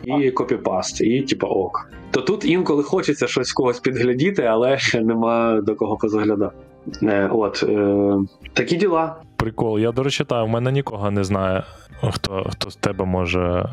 і 0.03 0.31
копіпаст, 0.31 1.01
і 1.01 1.21
типа 1.21 1.47
ок. 1.47 1.89
То 2.11 2.21
тут 2.21 2.45
інколи 2.45 2.83
хочеться 2.83 3.27
щось 3.27 3.51
в 3.51 3.53
когось 3.53 3.79
підглядіти, 3.79 4.43
але 4.43 4.77
нема 4.93 5.61
до 5.61 5.75
кого 5.75 5.97
позаглядати. 5.97 6.55
Е, 7.03 7.29
от 7.33 7.63
е, 7.69 8.15
такі 8.53 8.75
діла. 8.75 9.15
Прикол. 9.35 9.79
Я, 9.79 9.91
до 9.91 10.03
речі, 10.03 10.23
та, 10.23 10.43
в 10.43 10.49
мене 10.49 10.71
нікого 10.71 11.11
не 11.11 11.23
знає, 11.23 11.63
хто, 12.01 12.47
хто 12.51 12.71
з 12.71 12.75
тебе 12.75 13.05
може. 13.05 13.69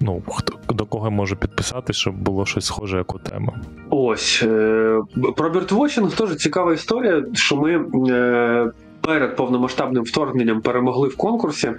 Ну, 0.00 0.22
хто 0.28 0.74
до 0.74 0.86
кого 0.86 1.10
може 1.10 1.36
підписати, 1.36 1.92
щоб 1.92 2.14
було 2.14 2.46
щось 2.46 2.64
схоже, 2.64 2.96
як 2.96 3.14
у 3.14 3.18
тебе. 3.18 3.52
Ось 3.90 4.42
е, 4.46 5.00
про 5.36 5.50
біртвотчинг 5.50 6.16
теж 6.16 6.36
цікава 6.36 6.72
історія, 6.72 7.24
що 7.32 7.56
ми 7.56 7.86
е, 8.10 8.70
перед 9.00 9.36
повномасштабним 9.36 10.04
вторгненням 10.04 10.60
перемогли 10.60 11.08
в 11.08 11.16
конкурсі 11.16 11.72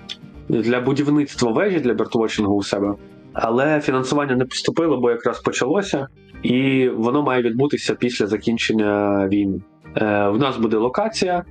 для 0.50 0.80
будівництва 0.80 1.52
вежі 1.52 1.80
для 1.80 1.94
біртвотчингу 1.94 2.56
у 2.56 2.64
себе. 2.64 2.94
Але 3.34 3.82
фінансування 3.82 4.36
не 4.36 4.46
поступило, 4.46 4.98
бо 4.98 5.12
якраз 5.12 5.40
почалося, 5.40 6.08
і 6.44 6.90
воно 6.90 7.24
має 7.24 7.42
відбутися 7.42 7.96
після 7.96 8.28
закінчення 8.28 9.28
війни. 9.28 9.62
Е, 9.98 10.30
в 10.30 10.40
нас 10.40 10.58
буде 10.58 10.78
локація, 10.78 11.44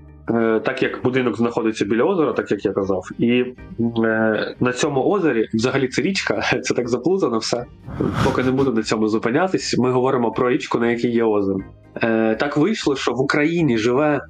так 0.65 0.83
як 0.83 1.03
будинок 1.05 1.37
знаходиться 1.37 1.85
біля 1.85 2.05
озера, 2.05 2.33
так 2.33 2.51
як 2.51 2.65
я 2.65 2.73
казав. 2.73 3.05
І 3.19 3.45
е, 4.05 4.55
на 4.61 4.73
цьому 4.73 5.05
озері, 5.05 5.49
взагалі 5.55 5.89
це 5.89 6.03
річка, 6.03 6.43
це 6.63 6.75
так 6.75 6.89
заплутано 6.89 7.39
все. 7.39 7.65
Поки 8.25 8.43
не 8.43 8.51
буду 8.51 8.73
на 8.73 8.83
цьому 8.83 9.09
зупинятись, 9.09 9.79
ми 9.79 9.91
говоримо 9.91 10.33
про 10.33 10.51
річку, 10.51 10.79
на 10.79 10.91
якій 10.91 11.09
є 11.09 11.25
озеро. 11.25 11.59
Е, 12.03 12.35
так 12.35 12.57
вийшло, 12.57 12.97
що 12.97 13.13
в 13.13 13.21
Україні 13.21 13.79
живе 13.79 14.21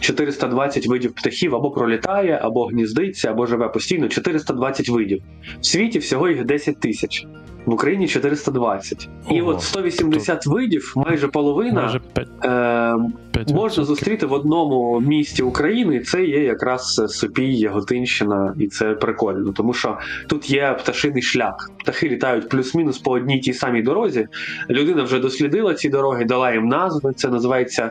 420 0.00 0.86
видів 0.86 1.14
птахів 1.14 1.54
або 1.54 1.70
пролітає, 1.70 2.40
або 2.42 2.66
гніздиться, 2.66 3.30
або 3.30 3.46
живе 3.46 3.68
постійно 3.68 4.08
420 4.08 4.88
видів. 4.88 5.22
В 5.60 5.66
світі 5.66 5.98
всього 5.98 6.28
їх 6.28 6.44
10 6.44 6.80
тисяч. 6.80 7.26
В 7.66 7.72
Україні 7.72 8.08
420. 8.08 9.08
І 9.30 9.40
Ого. 9.40 9.50
от 9.50 9.62
180 9.62 10.46
видів, 10.46 10.92
майже 10.96 11.28
половина, 11.28 12.00
5, 12.12 12.28
е, 12.44 12.94
5 13.34 13.52
можна 13.52 13.84
зустріти 13.84 14.26
в 14.26 14.32
одному 14.32 15.00
місті 15.00 15.42
України. 15.42 15.96
і 15.96 16.00
Це 16.00 16.24
є 16.24 16.44
якраз 16.44 17.02
Сопій, 17.08 17.56
Яготинщина, 17.56 18.54
і 18.58 18.66
це 18.66 18.94
прикольно, 18.94 19.52
тому 19.52 19.72
що 19.72 19.98
тут 20.26 20.50
є 20.50 20.76
пташиний 20.82 21.22
шлях. 21.22 21.70
Птахи 21.76 22.08
літають 22.08 22.48
плюс-мінус 22.48 22.98
по 22.98 23.10
одній 23.10 23.40
тій 23.40 23.52
самій 23.52 23.82
дорозі. 23.82 24.28
Людина 24.70 25.02
вже 25.02 25.18
дослідила 25.18 25.74
ці 25.74 25.88
дороги, 25.88 26.24
дала 26.24 26.52
їм 26.52 26.68
назви. 26.68 27.12
Це 27.12 27.28
називається 27.28 27.90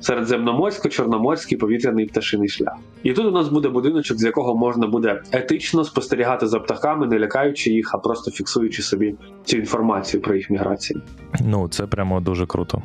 Середземноморсько-Чорноморський 0.00 1.58
повітряний 1.58 2.06
пташиний 2.06 2.48
шлях. 2.48 2.74
І 3.02 3.12
тут 3.12 3.26
у 3.26 3.30
нас 3.30 3.48
буде 3.48 3.68
будиночок, 3.68 4.18
з 4.18 4.24
якого 4.24 4.56
можна 4.56 4.86
буде 4.86 5.22
етично 5.32 5.84
спостерігати 5.84 6.46
за 6.46 6.60
птахами, 6.60 7.06
не 7.06 7.18
лякаючи 7.18 7.70
їх, 7.70 7.94
а 7.94 7.98
просто 7.98 8.30
фіксуючи 8.30 8.82
собі 8.82 9.14
цю 9.44 9.56
інформацію 9.56 10.22
про 10.22 10.34
їх 10.34 10.50
міграцію. 10.50 11.02
Ну, 11.44 11.68
це 11.68 11.86
прямо 11.86 12.20
дуже 12.20 12.46
круто. 12.46 12.82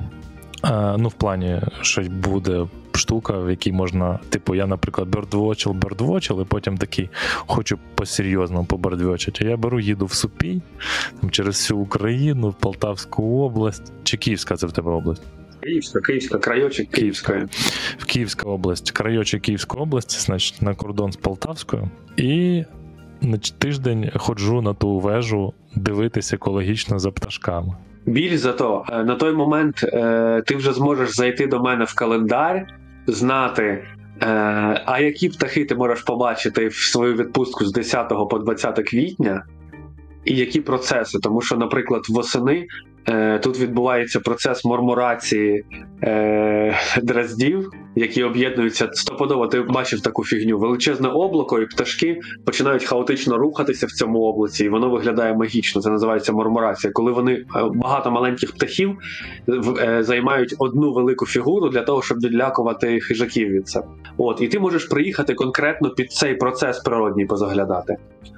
Е, 0.66 0.96
ну, 0.98 1.08
в 1.08 1.14
плані, 1.14 1.62
що 1.82 2.02
буде 2.02 2.68
штука, 2.94 3.38
в 3.38 3.50
якій 3.50 3.72
можна, 3.72 4.20
типу, 4.30 4.56
я, 4.56 4.68
наприклад, 4.68 5.10
бердвочил, 5.10 5.74
бердвочил, 5.74 6.42
і 6.42 6.46
потім 6.46 6.78
такий 6.78 7.10
хочу 7.36 7.80
по-серйозному 7.96 8.66
побердвочити. 8.66 9.46
Я 9.46 9.58
беру, 9.58 9.80
їду 9.80 10.06
в 10.06 10.14
Супій, 10.14 10.62
там, 11.22 11.30
через 11.30 11.56
всю 11.56 11.80
Україну, 11.80 12.50
в 12.50 12.54
Полтавську 12.54 13.42
область. 13.42 13.94
Чи 14.04 14.18
Київська 14.18 14.56
це 14.56 14.68
в 14.68 14.72
тебе 14.72 14.92
область? 14.92 15.24
Київська, 15.62 16.02
Київська, 16.02 16.38
крайочок 16.38 16.88
Київської. 16.88 17.46
В 17.98 18.06
Київська 18.06 18.50
область, 18.50 18.92
краєчок 18.92 19.42
Київської 19.42 19.84
області, 19.84 20.18
значить, 20.20 20.62
на 20.62 20.76
кордон 20.76 21.12
з 21.12 21.16
Полтавською. 21.16 21.90
І 22.18 22.64
на 23.22 23.38
тиждень 23.38 24.12
ходжу 24.16 24.62
на 24.62 24.74
ту 24.74 25.00
вежу 25.00 25.54
дивитися 25.76 26.36
екологічно 26.36 27.00
за 27.00 27.12
пташками. 27.12 27.76
Більш 28.06 28.38
за 28.38 28.54
то, 28.54 28.86
е, 28.92 29.04
на 29.04 29.16
той 29.16 29.34
момент 29.34 29.84
е, 29.84 30.44
ти 30.46 30.56
вже 30.56 30.74
зможеш 30.74 31.16
зайти 31.16 31.48
до 31.48 31.60
мене 31.60 31.86
в 31.86 31.94
календар, 31.94 32.68
знати, 33.08 33.64
е, 33.64 33.84
а 34.86 35.00
які 35.00 35.30
птахи 35.30 35.66
ти 35.66 35.76
можеш 35.76 36.02
побачити 36.02 36.68
в 36.68 36.76
свою 36.76 37.16
відпустку 37.16 37.66
з 37.66 37.72
10 37.72 38.10
по 38.30 38.40
20 38.40 38.84
квітня, 38.90 39.46
і 40.26 40.36
які 40.36 40.62
процеси. 40.62 41.20
Тому 41.20 41.42
що, 41.42 41.58
наприклад, 41.58 42.02
восени 42.10 42.68
тут 43.42 43.60
відбувається 43.60 44.20
процес 44.20 44.66
морморації 44.66 45.66
е, 46.04 46.76
дроздів, 47.04 47.70
які 47.96 48.24
об'єднуються 48.24 48.90
стопудово. 48.94 49.48
Ти 49.48 49.62
бачив 49.62 50.02
таку 50.02 50.26
фігню. 50.26 50.60
Величезне 50.60 51.08
облако, 51.08 51.60
і 51.60 51.66
пташки 51.66 52.20
починають 52.46 52.84
хаотично 52.84 53.38
рухатися 53.38 53.86
в 53.86 53.92
цьому 53.92 54.20
облаці, 54.20 54.66
і 54.66 54.70
воно 54.70 54.90
виглядає 54.90 55.34
магічно. 55.34 55.82
Це 55.82 55.90
називається 55.90 56.34
морморація. 56.34 56.94
Коли 56.94 57.12
вони 57.12 57.34
е, 57.34 57.46
багато 57.76 58.12
маленьких 58.12 58.52
птахів 58.52 58.98
е, 59.80 60.04
займають 60.04 60.56
одну 60.60 60.94
велику 60.94 61.26
фігуру 61.26 61.70
для 61.70 61.82
того, 61.82 62.02
щоб 62.02 62.18
відлякувати 62.18 63.00
хижаків 63.00 63.50
від 63.50 63.68
себе. 63.68 63.88
От, 64.18 64.42
і 64.42 64.48
ти 64.48 64.60
можеш 64.60 64.86
приїхати 64.86 65.34
конкретно 65.34 65.90
під 65.90 66.12
цей 66.12 66.36
процес 66.36 66.80
природній 66.80 67.26
позаглядати. 67.26 67.96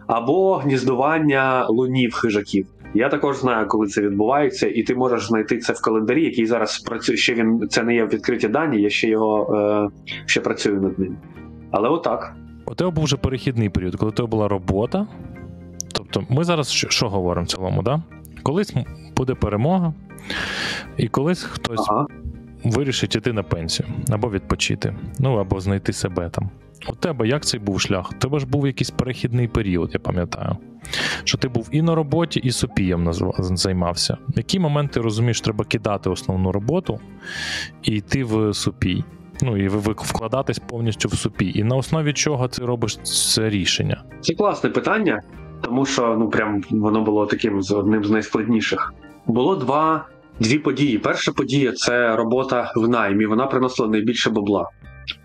Або 0.07 0.55
гніздування 0.55 1.65
лунів 1.69 2.13
хижаків. 2.13 2.67
Я 2.93 3.10
також 3.10 3.38
знаю, 3.38 3.67
коли 3.67 3.88
це 3.88 4.01
відбувається, 4.01 4.67
і 4.67 4.83
ти 4.83 4.95
можеш 4.95 5.27
знайти 5.27 5.57
це 5.57 5.74
в 5.74 5.81
календарі, 5.81 6.24
який 6.24 6.45
зараз 6.45 6.79
працює. 6.79 7.17
Ще 7.17 7.33
він 7.33 7.67
це 7.69 7.83
не 7.83 7.95
є 7.95 8.05
відкриті 8.05 8.48
дані, 8.48 8.81
я 8.81 8.89
ще 8.89 9.07
його 9.07 9.55
е, 9.55 9.89
ще 10.25 10.41
працюю 10.41 10.81
над 10.81 11.00
ним. 11.00 11.17
Але 11.71 11.89
отак. 11.89 12.36
У 12.65 12.75
тебе 12.75 12.91
був 12.91 13.03
вже 13.03 13.17
перехідний 13.17 13.69
період, 13.69 13.95
коли 13.95 14.12
у 14.12 14.13
тебе 14.15 14.27
була 14.27 14.48
робота. 14.48 15.07
Тобто, 15.93 16.24
ми 16.29 16.43
зараз 16.43 16.71
що, 16.71 16.89
що 16.89 17.10
говоримо 17.10 17.43
в 17.43 17.48
цілому, 17.48 17.83
да? 17.83 18.01
Колись 18.43 18.75
буде 19.17 19.36
перемога, 19.36 19.93
і 20.98 21.07
колись 21.07 21.43
хтось 21.43 21.89
Ага. 21.89 22.07
Вирішить 22.63 23.15
іти 23.15 23.33
на 23.33 23.43
пенсію 23.43 23.89
або 24.09 24.29
відпочити, 24.29 24.95
ну 25.19 25.35
або 25.35 25.59
знайти 25.59 25.93
себе 25.93 26.29
там. 26.29 26.49
У 26.89 26.95
тебе 26.95 27.27
як 27.27 27.45
цей 27.45 27.59
був 27.59 27.81
шлях? 27.81 28.11
У 28.11 28.19
тебе 28.19 28.39
ж 28.39 28.45
був 28.45 28.67
якийсь 28.67 28.89
перехідний 28.89 29.47
період, 29.47 29.89
я 29.93 29.99
пам'ятаю. 29.99 30.57
Що 31.23 31.37
ти 31.37 31.47
був 31.47 31.69
і 31.71 31.81
на 31.81 31.95
роботі, 31.95 32.39
і 32.39 32.51
сопієм 32.51 33.13
займався. 33.39 34.17
В 34.27 34.37
які 34.37 34.59
моменти 34.59 35.01
розумієш, 35.01 35.41
треба 35.41 35.65
кидати 35.65 36.09
основну 36.09 36.51
роботу 36.51 36.99
і 37.83 37.91
йти 37.91 38.23
в 38.23 38.53
супій? 38.53 39.03
Ну 39.41 39.57
і 39.57 39.67
вкладатись 39.67 40.59
повністю 40.59 41.07
в 41.07 41.13
супій. 41.13 41.51
І 41.55 41.63
на 41.63 41.75
основі 41.75 42.13
чого 42.13 42.47
ти 42.47 42.65
робиш 42.65 42.97
це 42.97 43.49
рішення? 43.49 44.03
Це 44.21 44.33
класне 44.33 44.69
питання, 44.69 45.21
тому 45.61 45.85
що 45.85 46.15
ну 46.19 46.29
прям 46.29 46.63
воно 46.69 47.01
було 47.01 47.25
таким 47.25 47.61
з 47.61 47.71
одним 47.71 48.05
з 48.05 48.09
найскладніших. 48.09 48.93
Було 49.25 49.55
два 49.55 50.05
дві 50.41 50.60
події. 50.60 50.98
Перша 50.98 51.31
подія 51.31 51.71
це 51.71 52.15
робота 52.15 52.74
в 52.75 52.89
наймі. 52.89 53.25
Вона 53.25 53.48
приносила 53.48 53.89
найбільше 53.89 54.29
бабла. 54.29 54.69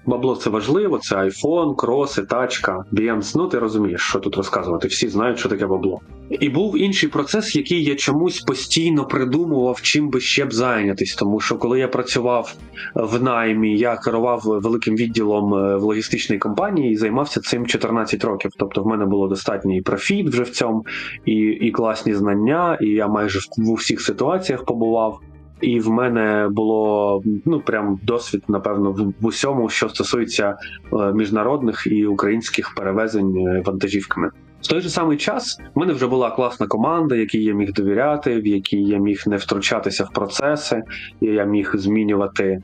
Бабло 0.06 0.36
це 0.36 0.50
важливо, 0.50 0.98
це 0.98 1.16
iPhone, 1.16 1.76
кроси, 1.76 2.22
тачка, 2.22 2.84
Benz. 2.92 3.32
Ну 3.36 3.46
ти 3.46 3.58
розумієш, 3.58 4.00
що 4.00 4.18
тут 4.18 4.36
розказувати. 4.36 4.88
Всі 4.88 5.08
знають, 5.08 5.38
що 5.38 5.48
таке 5.48 5.66
бабло. 5.66 6.00
І 6.30 6.48
був 6.48 6.78
інший 6.78 7.08
процес, 7.08 7.56
який 7.56 7.84
я 7.84 7.94
чомусь 7.94 8.40
постійно 8.40 9.04
придумував, 9.04 9.82
чим 9.82 10.10
би 10.10 10.20
ще 10.20 10.44
б 10.44 10.52
зайнятись. 10.52 11.14
Тому 11.14 11.40
що 11.40 11.56
коли 11.56 11.78
я 11.78 11.88
працював 11.88 12.54
в 12.94 13.22
наймі, 13.22 13.78
я 13.78 13.96
керував 13.96 14.42
великим 14.44 14.96
відділом 14.96 15.54
е, 15.54 15.76
в 15.76 15.82
логістичній 15.82 16.38
компанії 16.38 16.92
і 16.92 16.96
займався 16.96 17.40
цим 17.40 17.66
14 17.66 18.24
років. 18.24 18.50
Тобто, 18.58 18.82
в 18.82 18.86
мене 18.86 19.06
було 19.06 19.28
достатній 19.28 19.82
профіт 19.82 20.28
вже 20.28 20.42
в 20.42 20.50
цьому, 20.50 20.86
і, 21.24 21.32
і 21.34 21.70
класні 21.70 22.14
знання, 22.14 22.78
і 22.80 22.86
я 22.86 23.08
майже 23.08 23.38
в, 23.38 23.42
в 23.56 23.70
усіх 23.70 24.00
ситуаціях 24.00 24.64
побував. 24.64 25.20
І 25.60 25.80
в 25.80 25.90
мене 25.90 26.48
було 26.50 27.22
ну 27.44 27.60
прям 27.60 28.00
досвід, 28.02 28.42
напевно, 28.48 29.14
в, 29.20 29.26
усьому, 29.26 29.68
що 29.68 29.88
стосується 29.88 30.56
е, 30.92 31.12
міжнародних 31.12 31.86
і 31.90 32.06
українських 32.06 32.74
перевезень 32.74 33.36
е, 33.36 33.62
вантажівками. 33.66 34.30
В 34.60 34.66
той 34.66 34.80
же 34.80 34.88
самий 34.88 35.16
час 35.16 35.60
в 35.74 35.78
мене 35.78 35.92
вже 35.92 36.06
була 36.06 36.30
класна 36.30 36.66
команда, 36.66 37.16
якій 37.16 37.42
я 37.42 37.54
міг 37.54 37.72
довіряти, 37.72 38.40
в 38.40 38.46
якій 38.46 38.82
я 38.82 38.98
міг 38.98 39.22
не 39.26 39.36
втручатися 39.36 40.04
в 40.04 40.12
процеси, 40.12 40.82
і 41.20 41.26
я 41.26 41.44
міг 41.44 41.72
змінювати 41.74 42.62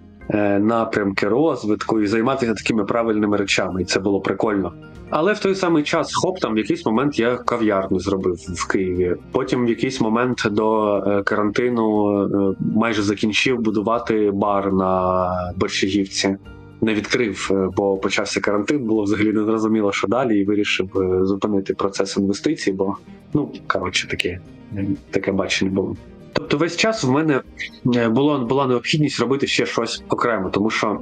напрямки 0.60 1.28
розвитку 1.28 2.00
і 2.00 2.06
займатися 2.06 2.54
такими 2.54 2.84
правильними 2.84 3.36
речами. 3.36 3.82
І 3.82 3.84
це 3.84 4.00
було 4.00 4.20
прикольно. 4.20 4.72
Але 5.14 5.32
в 5.32 5.38
той 5.38 5.54
самий 5.54 5.82
час, 5.82 6.14
хоп, 6.14 6.38
там 6.38 6.54
в 6.54 6.58
якийсь 6.58 6.86
момент 6.86 7.18
я 7.18 7.36
кав'ярню 7.36 8.00
зробив 8.00 8.34
в 8.34 8.68
Києві. 8.68 9.16
Потім 9.32 9.66
в 9.66 9.68
якийсь 9.68 10.00
момент 10.00 10.46
до 10.50 10.96
е, 10.96 11.22
карантину 11.22 12.16
е, 12.24 12.54
майже 12.74 13.02
закінчив 13.02 13.58
будувати 13.58 14.30
бар 14.30 14.72
на 14.72 15.52
Борщагівці. 15.56 16.36
Не 16.80 16.94
відкрив, 16.94 17.48
е, 17.50 17.68
бо 17.76 17.96
почався 17.96 18.40
карантин, 18.40 18.84
було 18.84 19.02
взагалі 19.02 19.32
не 19.32 19.44
зрозуміло, 19.44 19.92
що 19.92 20.08
далі, 20.08 20.40
і 20.40 20.44
вирішив 20.44 20.98
е, 20.98 21.26
зупинити 21.26 21.74
процес 21.74 22.16
інвестицій, 22.16 22.72
бо 22.72 22.96
ну 23.34 23.52
коротше 23.66 24.08
таке, 24.08 24.40
таке 25.10 25.32
бачення 25.32 25.70
було. 25.70 25.96
Тобто 26.42 26.56
весь 26.58 26.76
час 26.76 27.04
в 27.04 27.10
мене 27.10 27.40
е, 27.96 28.08
було 28.08 28.38
була 28.38 28.66
необхідність 28.66 29.20
робити 29.20 29.46
ще 29.46 29.66
щось 29.66 30.02
окремо, 30.08 30.50
тому 30.50 30.70
що 30.70 31.00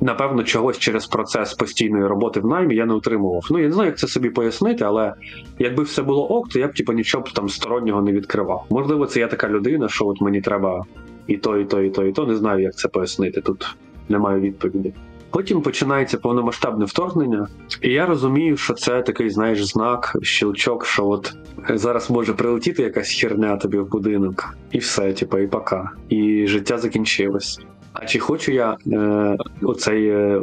напевно 0.00 0.42
чогось 0.42 0.78
через 0.78 1.06
процес 1.06 1.54
постійної 1.54 2.06
роботи 2.06 2.40
в 2.40 2.46
наймі 2.46 2.74
я 2.74 2.86
не 2.86 2.94
утримував. 2.94 3.46
Ну 3.50 3.58
я 3.58 3.66
не 3.66 3.72
знаю, 3.72 3.88
як 3.88 3.98
це 3.98 4.06
собі 4.06 4.30
пояснити, 4.30 4.84
але 4.84 5.14
якби 5.58 5.82
все 5.82 6.02
було 6.02 6.28
ок, 6.28 6.48
то 6.48 6.58
я 6.58 6.68
б 6.68 6.74
типу, 6.74 6.92
нічого 6.92 7.24
б 7.24 7.32
там 7.32 7.48
стороннього 7.48 8.02
не 8.02 8.12
відкривав. 8.12 8.66
Можливо, 8.70 9.06
це 9.06 9.20
я 9.20 9.26
така 9.26 9.48
людина, 9.48 9.88
що 9.88 10.06
от 10.06 10.20
мені 10.20 10.40
треба 10.40 10.84
і 11.26 11.36
то, 11.36 11.58
і 11.58 11.64
то, 11.64 11.82
і 11.82 11.90
то, 11.90 12.04
і 12.04 12.12
то. 12.12 12.26
Не 12.26 12.34
знаю, 12.36 12.62
як 12.62 12.74
це 12.74 12.88
пояснити. 12.88 13.40
Тут 13.40 13.76
немає 14.08 14.40
відповіді. 14.40 14.94
Потім 15.32 15.62
починається 15.62 16.18
повномасштабне 16.18 16.84
вторгнення, 16.84 17.48
і 17.80 17.88
я 17.88 18.06
розумію, 18.06 18.56
що 18.56 18.74
це 18.74 19.02
такий, 19.02 19.30
знаєш, 19.30 19.64
знак, 19.64 20.16
щелчок, 20.22 20.86
що 20.86 21.06
от 21.06 21.34
зараз 21.68 22.10
може 22.10 22.32
прилетіти 22.32 22.82
якась 22.82 23.20
херня 23.20 23.56
тобі 23.56 23.78
в 23.78 23.88
будинок, 23.88 24.56
і 24.70 24.78
все, 24.78 25.12
типу, 25.12 25.38
і 25.38 25.46
пока. 25.46 25.90
І 26.08 26.46
життя 26.46 26.78
закінчилось. 26.78 27.60
А 27.92 28.06
чи 28.06 28.18
хочу 28.18 28.52
я 28.52 28.76
е, 28.86 29.36
оцей 29.62 30.08
е, 30.08 30.40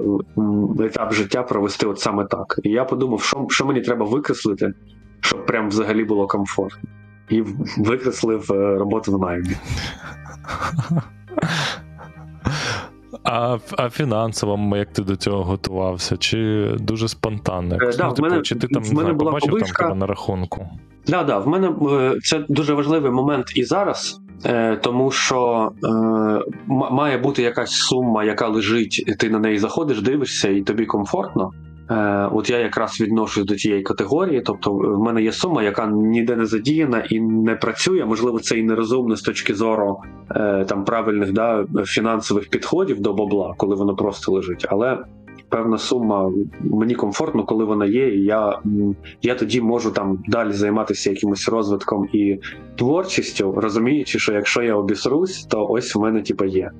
етап 0.79 1.13
життя 1.13 1.43
провести 1.43 1.87
от 1.87 1.99
саме 1.99 2.25
так? 2.25 2.59
І 2.63 2.69
я 2.69 2.85
подумав, 2.85 3.21
що, 3.21 3.47
що 3.49 3.65
мені 3.65 3.81
треба 3.81 4.05
викреслити, 4.05 4.73
щоб 5.19 5.45
прям 5.45 5.69
взагалі 5.69 6.03
було 6.03 6.27
комфортно. 6.27 6.89
І 7.29 7.43
викреслив 7.77 8.51
е, 8.51 8.77
роботу 8.77 9.17
в 9.17 9.21
наймі. 9.21 9.49
А, 13.23 13.57
а 13.77 13.89
фінансово, 13.89 14.77
як 14.77 14.93
ти 14.93 15.01
до 15.01 15.15
цього 15.15 15.43
готувався? 15.43 16.17
Чи 16.17 16.69
дуже 16.79 17.07
спонтанно? 17.07 17.75
Е, 17.75 17.91
да, 17.97 18.07
ну, 18.07 18.13
типу, 18.13 18.29
мене- 18.29 18.41
чи 18.41 18.55
ти 18.55 18.67
там 18.67 18.83
не 18.83 18.93
мене 18.93 19.13
була 19.13 19.31
побачив 19.31 19.49
там 19.49 19.59
побичка. 19.59 19.83
тебе 19.83 19.95
на 19.95 20.05
рахунку? 20.05 20.69
Да, 21.07 21.23
да, 21.23 21.37
в 21.37 21.47
мене 21.47 21.69
е, 21.91 22.15
це 22.23 22.45
дуже 22.49 22.73
важливий 22.73 23.11
момент 23.11 23.45
і 23.55 23.63
зараз, 23.63 24.21
е, 24.45 24.75
тому 24.75 25.11
що 25.11 25.71
е, 25.83 25.87
має 26.67 27.17
бути 27.17 27.41
якась 27.41 27.71
сума, 27.71 28.23
яка 28.23 28.47
лежить, 28.47 29.15
ти 29.19 29.29
на 29.29 29.39
неї 29.39 29.59
заходиш, 29.59 30.01
дивишся, 30.01 30.49
і 30.49 30.61
тобі 30.61 30.85
комфортно. 30.85 31.51
Е, 31.89 32.29
От 32.31 32.49
я 32.49 32.59
якраз 32.59 33.01
відношусь 33.01 33.45
до 33.45 33.55
тієї 33.55 33.81
категорії, 33.81 34.41
тобто 34.41 34.73
в 34.73 34.99
мене 35.03 35.23
є 35.23 35.31
сума, 35.31 35.63
яка 35.63 35.87
ніде 35.87 36.35
не 36.35 36.45
задіяна 36.45 37.03
і 37.09 37.19
не 37.19 37.55
працює. 37.55 38.05
Можливо, 38.05 38.39
це 38.39 38.57
і 38.57 38.63
нерозумно 38.63 39.15
з 39.15 39.21
точки 39.21 39.55
зору 39.55 39.97
е, 40.31 40.65
там 40.69 40.85
правильних 40.85 41.33
да, 41.33 41.65
фінансових 41.85 42.49
підходів 42.49 42.99
до 42.99 43.13
бабла, 43.13 43.53
коли 43.57 43.75
воно 43.75 43.95
просто 43.95 44.31
лежить. 44.31 44.65
Але 44.69 44.97
певна 45.49 45.77
сума 45.77 46.31
мені 46.61 46.95
комфортно, 46.95 47.43
коли 47.43 47.65
вона 47.65 47.85
є, 47.85 48.09
і 48.15 48.23
я 48.23 48.59
я 49.21 49.35
тоді 49.35 49.61
можу 49.61 49.91
там 49.91 50.23
далі 50.27 50.51
займатися 50.51 51.09
якимось 51.09 51.49
розвитком 51.49 52.09
і 52.13 52.39
творчістю, 52.75 53.53
розуміючи, 53.57 54.19
що 54.19 54.33
якщо 54.33 54.61
я 54.61 54.75
обісрусь, 54.75 55.45
то 55.45 55.67
ось 55.67 55.95
в 55.95 55.99
мене 55.99 56.21
типа 56.21 56.45
є. 56.45 56.71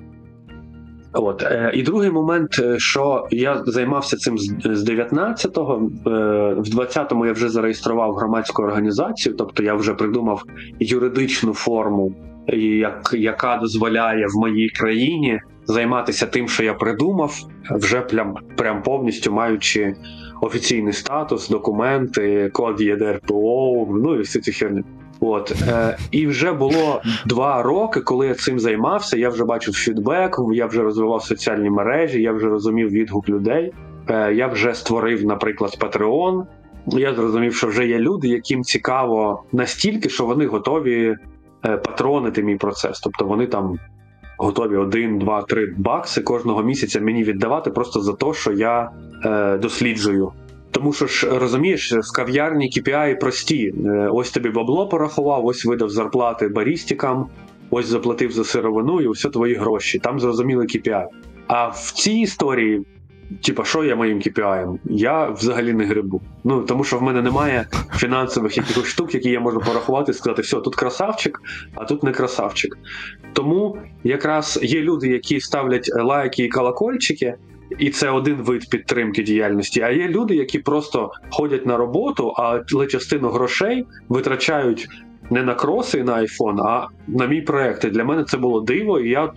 От 1.12 1.42
е, 1.42 1.70
і 1.74 1.82
другий 1.82 2.10
момент, 2.10 2.58
е, 2.58 2.78
що 2.78 3.26
я 3.30 3.62
займався 3.66 4.16
цим 4.16 4.38
з, 4.38 4.54
з 4.64 4.90
19-го, 4.90 5.90
е, 6.06 6.10
в 6.54 6.68
20-му 6.68 7.26
я 7.26 7.32
вже 7.32 7.48
зареєстрував 7.48 8.14
громадську 8.14 8.62
організацію, 8.62 9.34
тобто 9.38 9.62
я 9.62 9.74
вже 9.74 9.94
придумав 9.94 10.42
юридичну 10.80 11.54
форму, 11.54 12.14
як, 12.56 13.14
яка 13.18 13.56
дозволяє 13.56 14.26
в 14.26 14.40
моїй 14.40 14.68
країні 14.68 15.40
займатися 15.64 16.26
тим, 16.26 16.48
що 16.48 16.64
я 16.64 16.74
придумав, 16.74 17.38
вже 17.70 18.00
прям, 18.00 18.34
прям 18.56 18.82
повністю 18.82 19.32
маючи 19.32 19.94
офіційний 20.40 20.92
статус, 20.92 21.48
документи, 21.48 22.50
код 22.52 22.80
ЄДРПО, 22.80 23.86
ну 23.90 24.16
і 24.16 24.20
всі 24.20 24.40
ці 24.40 24.52
херні. 24.52 24.82
От 25.20 25.54
е, 25.68 25.96
і 26.10 26.26
вже 26.26 26.52
було 26.52 27.02
два 27.26 27.62
роки, 27.62 28.00
коли 28.00 28.26
я 28.26 28.34
цим 28.34 28.60
займався. 28.60 29.18
Я 29.18 29.28
вже 29.28 29.44
бачив 29.44 29.74
фідбек, 29.74 30.36
я 30.52 30.66
вже 30.66 30.82
розвивав 30.82 31.22
соціальні 31.22 31.70
мережі, 31.70 32.22
я 32.22 32.32
вже 32.32 32.46
розумів 32.46 32.90
відгук 32.90 33.28
людей. 33.28 33.72
Е, 34.08 34.34
я 34.34 34.46
вже 34.46 34.74
створив, 34.74 35.24
наприклад, 35.24 35.78
Patreon. 35.80 36.44
Я 36.86 37.14
зрозумів, 37.14 37.54
що 37.54 37.66
вже 37.66 37.86
є 37.86 37.98
люди, 37.98 38.28
яким 38.28 38.62
цікаво 38.62 39.44
настільки, 39.52 40.08
що 40.08 40.26
вони 40.26 40.46
готові 40.46 41.16
е, 41.66 41.76
патронити 41.76 42.42
мій 42.42 42.56
процес. 42.56 43.00
Тобто 43.00 43.24
вони 43.24 43.46
там 43.46 43.78
готові 44.38 44.76
один, 44.76 45.18
два, 45.18 45.42
три 45.42 45.74
бакси 45.78 46.20
кожного 46.20 46.62
місяця 46.62 47.00
мені 47.00 47.24
віддавати 47.24 47.70
просто 47.70 48.00
за 48.00 48.12
те, 48.12 48.32
що 48.32 48.52
я 48.52 48.90
е, 49.24 49.58
досліджую. 49.58 50.32
Тому 50.70 50.92
що 50.92 51.06
ж 51.06 51.38
розумієш, 51.38 51.92
в 51.92 52.12
кав'ярні 52.12 52.70
KPI 52.76 53.20
прості. 53.20 53.74
Е, 53.86 54.08
Ось 54.12 54.30
тобі 54.30 54.48
бабло 54.50 54.88
порахував, 54.88 55.46
ось 55.46 55.64
видав 55.64 55.90
зарплати 55.90 56.48
барістікам, 56.48 57.26
ось 57.70 57.86
заплатив 57.86 58.32
за 58.32 58.44
сировину 58.44 59.00
і 59.00 59.08
все 59.08 59.28
твої 59.28 59.54
гроші. 59.54 59.98
Там 59.98 60.20
зрозуміли 60.20 60.64
KPI. 60.64 61.06
А 61.46 61.68
в 61.68 61.92
цій 61.94 62.12
історії, 62.12 62.82
типа, 63.44 63.64
що 63.64 63.84
я 63.84 63.96
моїм 63.96 64.18
KPI? 64.18 64.78
Я 64.84 65.28
взагалі 65.28 65.72
не 65.72 65.84
грибу. 65.84 66.20
Ну 66.44 66.62
тому 66.62 66.84
що 66.84 66.98
в 66.98 67.02
мене 67.02 67.22
немає 67.22 67.66
фінансових 67.94 68.56
якихось 68.56 68.86
штук, 68.86 69.14
які 69.14 69.30
я 69.30 69.40
можу 69.40 69.60
порахувати 69.60 70.12
і 70.12 70.14
сказати, 70.14 70.42
все, 70.42 70.60
тут 70.60 70.76
красавчик, 70.76 71.42
а 71.74 71.84
тут 71.84 72.02
не 72.02 72.12
красавчик. 72.12 72.78
Тому 73.32 73.78
якраз 74.04 74.58
є 74.62 74.80
люди, 74.80 75.08
які 75.08 75.40
ставлять 75.40 75.90
лайки 75.94 76.44
і 76.44 76.48
колокольчики, 76.48 77.34
і 77.78 77.90
це 77.90 78.10
один 78.10 78.36
вид 78.36 78.70
підтримки 78.70 79.22
діяльності. 79.22 79.80
А 79.80 79.90
є 79.90 80.08
люди, 80.08 80.34
які 80.34 80.58
просто 80.58 81.12
ходять 81.30 81.66
на 81.66 81.76
роботу, 81.76 82.34
але 82.36 82.86
частину 82.86 83.28
грошей 83.28 83.86
витрачають 84.08 84.88
не 85.30 85.42
на 85.42 85.54
кроси 85.54 86.04
на 86.04 86.12
айфон, 86.14 86.60
а 86.60 86.86
на 87.08 87.26
мій 87.26 87.40
проект. 87.40 87.84
І 87.84 87.90
для 87.90 88.04
мене 88.04 88.24
це 88.24 88.36
було 88.36 88.60
диво. 88.60 89.00
І 89.00 89.08
я 89.10 89.30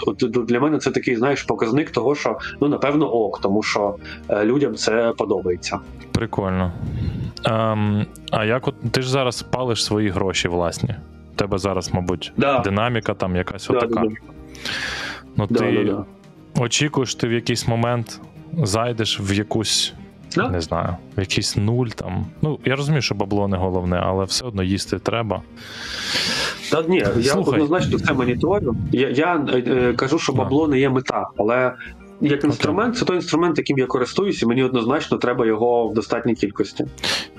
для 0.48 0.60
мене 0.60 0.78
це 0.78 0.92
такий, 0.92 1.16
знаєш, 1.16 1.44
показник 1.44 1.92
того, 1.92 2.16
що 2.16 2.38
ну 2.62 2.68
напевно 2.68 3.08
ок, 3.14 3.42
тому 3.42 3.64
що 3.64 3.96
е, 4.30 4.46
людям 4.46 4.76
це 4.76 5.14
подобається. 5.18 5.80
Прикольно. 6.12 6.72
Ем, 7.46 8.06
а 8.32 8.46
як 8.46 8.68
от 8.68 8.76
ти 8.92 9.02
ж 9.02 9.10
зараз 9.12 9.42
палиш 9.44 9.86
свої 9.86 10.10
гроші, 10.10 10.48
власні? 10.48 10.96
У 11.34 11.36
тебе 11.36 11.58
зараз, 11.58 11.94
мабуть, 11.94 12.34
Да. 12.38 12.60
динаміка 12.60 13.14
там 13.14 13.36
якась 13.36 13.68
Да, 13.68 13.78
отака. 13.78 13.94
да, 13.94 14.02
да. 14.02 14.16
Ну, 15.38 15.48
Да, 15.50 15.60
ти 15.60 15.72
да, 15.72 15.84
да. 15.84 16.06
Очікуєш, 16.60 17.16
ти 17.16 17.28
в 17.28 17.32
якийсь 17.32 17.68
момент 17.68 18.22
зайдеш 18.64 19.20
в 19.22 19.34
якусь. 19.34 19.94
Да. 20.36 20.50
Не 20.50 20.62
знаю, 20.62 20.96
якийсь 21.18 21.56
нуль 21.58 21.88
там. 21.88 22.26
Ну, 22.42 22.60
я 22.66 22.76
розумію, 22.76 23.02
що 23.02 23.16
бабло 23.16 23.48
не 23.48 23.58
головне, 23.58 23.98
але 24.04 24.26
все 24.26 24.46
одно 24.46 24.64
їсти 24.64 25.00
треба. 25.00 25.42
Та 26.72 26.82
ні, 26.82 26.98
я 26.98 27.24
Слухай. 27.24 27.54
однозначно 27.54 28.00
це 28.00 28.14
моніторю. 28.14 28.76
Я, 28.92 29.10
я 29.10 29.46
е, 29.54 29.94
кажу, 29.94 30.20
що 30.20 30.34
бабло 30.34 30.68
не 30.68 30.80
є 30.80 30.90
мета, 30.90 31.28
але 31.38 31.74
як 32.22 32.44
інструмент, 32.44 32.98
це 32.98 33.06
той 33.06 33.16
інструмент, 33.16 33.58
яким 33.58 33.78
я 33.78 33.86
користуюся, 33.86 34.48
мені 34.48 34.64
однозначно 34.64 35.18
треба 35.18 35.46
його 35.46 35.88
в 35.88 35.94
достатній 35.94 36.36
кількості. 36.36 36.86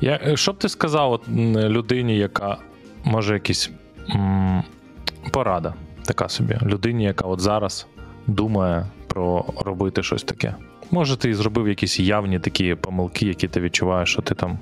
Я, 0.01 0.21
е, 0.27 0.37
що 0.37 0.53
б 0.53 0.59
ти 0.59 0.69
сказав 0.69 1.13
от, 1.13 1.29
людині, 1.55 2.17
яка 2.19 2.57
може 3.05 3.35
якісь 3.35 3.71
м, 4.15 4.63
порада, 5.31 5.75
така 6.05 6.29
собі, 6.29 6.59
людині, 6.63 7.05
яка 7.05 7.25
от 7.27 7.41
зараз 7.41 7.87
думає 8.27 8.87
про 9.15 9.45
робити 9.65 10.03
щось 10.03 10.23
таке. 10.23 10.55
Може, 10.91 11.17
ти 11.17 11.35
зробив 11.35 11.69
якісь 11.69 12.01
явні 12.01 12.39
такі 12.39 12.75
помилки, 12.75 13.27
які 13.27 13.49
ти 13.49 13.61
відчуваєш, 13.61 14.11
що 14.11 14.23
ти 14.23 14.35
там. 14.35 14.59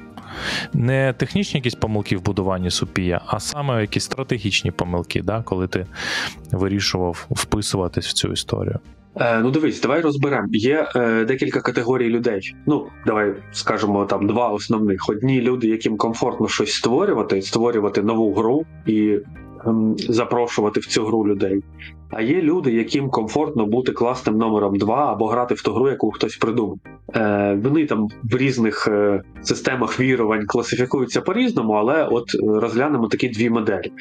Не 0.72 1.14
технічні 1.16 1.58
якісь 1.58 1.74
помилки 1.74 2.16
в 2.16 2.22
будуванні 2.22 2.70
супія, 2.70 3.20
а 3.26 3.40
саме 3.40 3.80
якісь 3.80 4.04
стратегічні 4.04 4.70
помилки, 4.70 5.22
да, 5.22 5.42
коли 5.42 5.68
ти 5.68 5.86
вирішував 6.50 7.26
вписуватись 7.30 8.06
в 8.06 8.12
цю 8.12 8.32
історію. 8.32 8.78
Е, 9.20 9.38
ну 9.38 9.50
дивись, 9.50 9.80
давай 9.80 10.00
розберемо. 10.00 10.48
Є 10.50 10.88
е, 10.96 11.24
декілька 11.24 11.60
категорій 11.60 12.08
людей. 12.08 12.54
Ну, 12.66 12.86
давай 13.06 13.34
скажемо 13.52 14.04
там 14.04 14.26
два 14.26 14.48
основних. 14.48 15.08
Одні 15.08 15.40
люди, 15.40 15.66
яким 15.66 15.96
комфортно 15.96 16.48
щось 16.48 16.72
створювати, 16.72 17.42
створювати 17.42 18.02
нову 18.02 18.34
гру 18.34 18.66
і 18.86 19.18
запрошувати 19.96 20.80
в 20.80 20.86
цю 20.86 21.04
гру 21.04 21.26
людей. 21.26 21.62
А 22.10 22.22
є 22.22 22.42
люди, 22.42 22.72
яким 22.72 23.10
комфортно 23.10 23.66
бути 23.66 23.92
класним 23.92 24.38
номером 24.38 24.76
2 24.78 25.12
або 25.12 25.26
грати 25.26 25.54
в 25.54 25.62
ту 25.62 25.72
гру, 25.72 25.88
яку 25.88 26.10
хтось 26.10 26.36
придумав. 26.36 26.78
Е, 27.16 27.58
вони 27.62 27.86
там 27.86 28.08
в 28.22 28.36
різних 28.36 28.88
е, 28.88 29.22
системах 29.42 30.00
вірувань 30.00 30.46
класифікуються 30.46 31.20
по-різному, 31.20 31.72
але 31.72 32.04
от 32.04 32.24
розглянемо 32.44 33.08
такі 33.08 33.28
дві 33.28 33.50
моделі. 33.50 33.92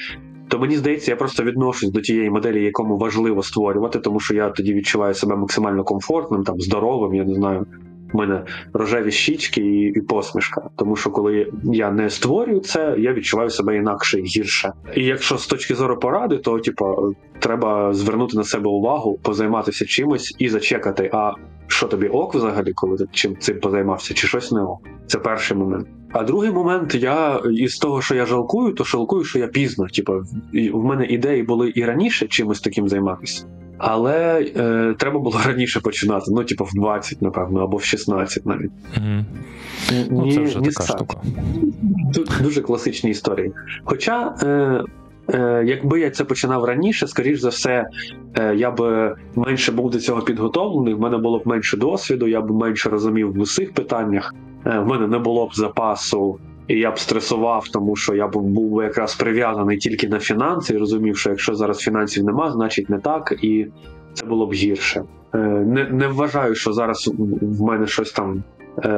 То 0.47 0.59
мені 0.59 0.75
здається, 0.77 1.11
я 1.11 1.15
просто 1.15 1.43
відношусь 1.43 1.89
до 1.89 2.01
тієї 2.01 2.29
моделі, 2.29 2.63
якому 2.63 2.97
важливо 2.97 3.43
створювати, 3.43 3.99
тому 3.99 4.19
що 4.19 4.35
я 4.35 4.49
тоді 4.49 4.73
відчуваю 4.73 5.13
себе 5.13 5.35
максимально 5.35 5.83
комфортним, 5.83 6.43
там 6.43 6.59
здоровим, 6.59 7.13
я 7.13 7.23
не 7.23 7.33
знаю. 7.33 7.65
У 8.13 8.17
мене 8.17 8.43
рожеві 8.73 9.11
щічки 9.11 9.61
і, 9.61 9.81
і 9.81 10.01
посмішка. 10.01 10.69
Тому 10.75 10.95
що 10.95 11.09
коли 11.09 11.47
я 11.63 11.91
не 11.91 12.09
створюю 12.09 12.59
це, 12.59 12.95
я 12.97 13.13
відчуваю 13.13 13.49
себе 13.49 13.75
інакше 13.75 14.19
і 14.19 14.23
гірше. 14.23 14.73
І 14.95 15.03
якщо 15.03 15.37
з 15.37 15.47
точки 15.47 15.75
зору 15.75 15.99
поради, 15.99 16.37
то 16.37 16.59
типу, 16.59 17.15
треба 17.39 17.93
звернути 17.93 18.37
на 18.37 18.43
себе 18.43 18.69
увагу, 18.69 19.19
позайматися 19.21 19.85
чимось 19.85 20.35
і 20.39 20.49
зачекати. 20.49 21.09
А 21.13 21.31
що 21.67 21.87
тобі 21.87 22.07
ок 22.07 22.35
взагалі, 22.35 22.73
коли 22.75 22.97
ти 22.97 23.05
чим 23.11 23.37
цим 23.39 23.59
позаймався, 23.59 24.13
чи 24.13 24.27
щось 24.27 24.51
не 24.51 24.61
ок? 24.61 24.79
Це 25.07 25.19
перший 25.19 25.57
момент. 25.57 25.87
А 26.13 26.23
другий 26.23 26.51
момент, 26.51 26.95
я 26.95 27.41
із 27.51 27.77
того, 27.77 28.01
що 28.01 28.15
я 28.15 28.25
жалкую, 28.25 28.73
то 28.73 28.83
жалкую, 28.83 29.23
що 29.23 29.39
я 29.39 29.47
пізно. 29.47 29.87
Типу, 29.87 30.13
в 30.73 30.83
мене 30.83 31.05
ідеї 31.05 31.43
були 31.43 31.71
і 31.75 31.85
раніше 31.85 32.27
чимось 32.27 32.61
таким 32.61 32.89
займатися. 32.89 33.45
Але 33.83 34.41
е, 34.57 34.95
треба 34.97 35.19
було 35.19 35.39
раніше 35.45 35.79
починати. 35.79 36.25
Ну, 36.31 36.43
типу, 36.43 36.63
в 36.63 36.73
20, 36.73 37.21
напевно, 37.21 37.59
або 37.63 37.77
в 37.77 37.83
16 37.83 38.45
навіть. 38.45 38.71
Угу. 38.97 39.25
Ну, 40.11 40.25
Ні- 40.25 40.35
це 40.35 40.41
вже 40.41 40.59
ні 40.59 40.69
така 40.69 40.83
сам. 40.83 40.97
штука. 40.97 41.17
Дуже 42.41 42.61
класичні 42.61 43.09
історії. 43.09 43.51
Хоча, 43.83 44.35
е, 44.43 44.83
е, 45.33 45.63
якби 45.65 45.99
я 45.99 46.09
це 46.09 46.23
починав 46.23 46.63
раніше, 46.63 47.07
скоріш 47.07 47.39
за 47.39 47.49
все, 47.49 47.85
е, 48.39 48.55
я 48.55 48.71
б 48.71 48.81
менше 49.35 49.71
був 49.71 49.91
до 49.91 49.99
цього 49.99 50.21
підготовлений, 50.21 50.93
в 50.93 50.99
мене 50.99 51.17
було 51.17 51.39
б 51.39 51.47
менше 51.47 51.77
досвіду, 51.77 52.27
я 52.27 52.41
б 52.41 52.51
менше 52.51 52.89
розумів 52.89 53.33
в 53.33 53.39
усіх 53.39 53.73
питаннях, 53.73 54.33
е, 54.65 54.79
в 54.79 54.87
мене 54.87 55.07
не 55.07 55.19
було 55.19 55.47
б 55.47 55.55
запасу. 55.55 56.39
І 56.71 56.79
я 56.79 56.91
б 56.91 56.99
стресував, 56.99 57.67
тому 57.67 57.95
що 57.95 58.15
я 58.15 58.27
б 58.27 58.37
був 58.37 58.71
би 58.71 58.83
якраз 58.83 59.15
прив'язаний 59.15 59.77
тільки 59.77 60.07
на 60.07 60.19
фінанси 60.19 60.73
і 60.73 60.77
розумів, 60.77 61.17
що 61.17 61.29
якщо 61.29 61.55
зараз 61.55 61.77
фінансів 61.77 62.23
нема, 62.23 62.51
значить 62.51 62.89
не 62.89 62.99
так, 62.99 63.35
і 63.41 63.67
це 64.13 64.25
було 64.25 64.47
б 64.47 64.53
гірше. 64.53 65.03
Е, 65.33 65.37
Не, 65.37 65.89
не 65.89 66.07
вважаю, 66.07 66.55
що 66.55 66.73
зараз 66.73 67.11
в 67.41 67.61
мене 67.61 67.87
щось 67.87 68.11
там 68.11 68.43
е, 68.83 68.89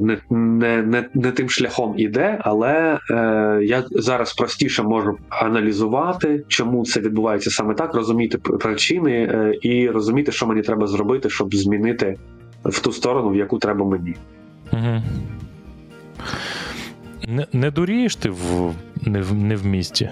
не, 0.00 0.18
не, 0.30 0.82
не, 0.82 1.08
не 1.14 1.30
тим 1.30 1.50
шляхом 1.50 1.94
іде, 1.96 2.38
але 2.40 2.98
е, 3.10 3.60
я 3.62 3.84
зараз 3.90 4.34
простіше 4.34 4.82
можу 4.82 5.18
аналізувати, 5.28 6.44
чому 6.48 6.84
це 6.84 7.00
відбувається 7.00 7.50
саме 7.50 7.74
так, 7.74 7.94
розуміти 7.94 8.38
причини 8.38 9.28
і 9.62 9.88
розуміти, 9.88 10.32
що 10.32 10.46
мені 10.46 10.62
треба 10.62 10.86
зробити, 10.86 11.30
щоб 11.30 11.54
змінити 11.54 12.16
в 12.64 12.80
ту 12.80 12.92
сторону, 12.92 13.28
в 13.28 13.36
яку 13.36 13.58
треба 13.58 13.84
мені. 13.86 14.14
Угу. 14.72 15.02
Не, 17.28 17.46
не 17.52 17.70
дурієш 17.70 18.16
ти 18.16 18.30
в, 18.30 18.74
не, 19.06 19.20
в, 19.20 19.34
не 19.34 19.56
в 19.56 19.66
місті. 19.66 20.10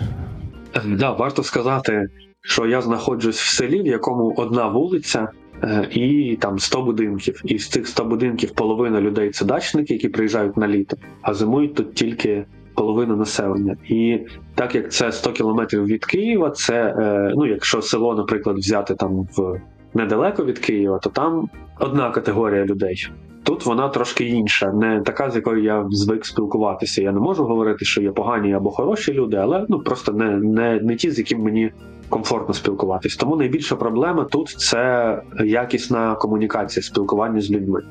Е, 0.76 0.80
Да, 0.86 1.12
варто 1.12 1.42
сказати, 1.42 2.08
що 2.42 2.66
я 2.66 2.80
знаходжусь 2.80 3.40
в 3.40 3.54
селі, 3.56 3.82
в 3.82 3.86
якому 3.86 4.34
одна 4.36 4.68
вулиця. 4.68 5.28
е, 5.62 5.88
І 5.90 6.36
там 6.40 6.58
100 6.58 6.82
будинків, 6.82 7.40
і 7.44 7.58
з 7.58 7.68
цих 7.68 7.88
100 7.88 8.04
будинків 8.04 8.50
половина 8.50 9.00
людей 9.00 9.30
це 9.30 9.44
дачники, 9.44 9.94
які 9.94 10.08
приїжджають 10.08 10.56
на 10.56 10.68
літо, 10.68 10.96
а 11.22 11.34
зимують 11.34 11.74
тут 11.74 11.94
тільки 11.94 12.44
половина 12.74 13.16
населення. 13.16 13.76
І 13.88 14.18
так 14.54 14.74
як 14.74 14.92
це 14.92 15.12
100 15.12 15.32
кілометрів 15.32 15.84
від 15.86 16.04
Києва, 16.04 16.50
це 16.50 16.94
е, 16.98 17.32
ну, 17.36 17.46
якщо 17.46 17.82
село, 17.82 18.14
наприклад, 18.14 18.56
взяти 18.56 18.94
там 18.94 19.28
в 19.36 19.60
недалеко 19.94 20.44
від 20.44 20.58
Києва, 20.58 20.98
то 20.98 21.10
там 21.10 21.48
одна 21.80 22.10
категорія 22.10 22.64
людей. 22.64 23.08
Тут 23.42 23.66
вона 23.66 23.88
трошки 23.88 24.24
інша, 24.24 24.72
не 24.72 25.00
така, 25.00 25.31
з 25.31 25.37
якою 25.37 25.62
я 25.62 25.87
звик 25.90 26.26
спілкуватися. 26.26 27.03
Я 27.03 27.12
не 27.12 27.20
можу 27.20 27.44
говорити, 27.44 27.85
що 27.85 28.03
є 28.03 28.11
погані 28.11 28.55
або 28.55 28.70
хороші 28.70 29.12
люди, 29.12 29.37
але 29.37 29.66
ну 29.68 29.79
просто 29.79 30.12
не, 30.12 30.31
не, 30.37 30.81
не 30.81 30.96
ті, 30.96 31.11
з 31.11 31.18
якими 31.18 31.44
мені 31.44 31.72
комфортно 32.09 32.55
спілкуватись. 32.55 33.16
Тому 33.16 33.37
найбільша 33.37 33.76
проблема 33.76 34.24
тут 34.24 34.48
це 34.48 35.22
якісна 35.44 36.14
комунікація, 36.14 36.83
спілкування 36.83 37.40
з 37.40 37.50
людьми. 37.50 37.83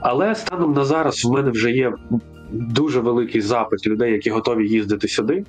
Але 0.00 0.34
станом 0.34 0.72
на 0.72 0.84
зараз 0.84 1.24
в 1.24 1.32
мене 1.32 1.50
вже 1.50 1.70
є 1.70 1.92
дуже 2.52 3.00
великий 3.00 3.40
запит 3.40 3.86
людей, 3.86 4.12
які 4.12 4.30
готові 4.30 4.68
їздити 4.68 5.08
сюди, 5.08 5.44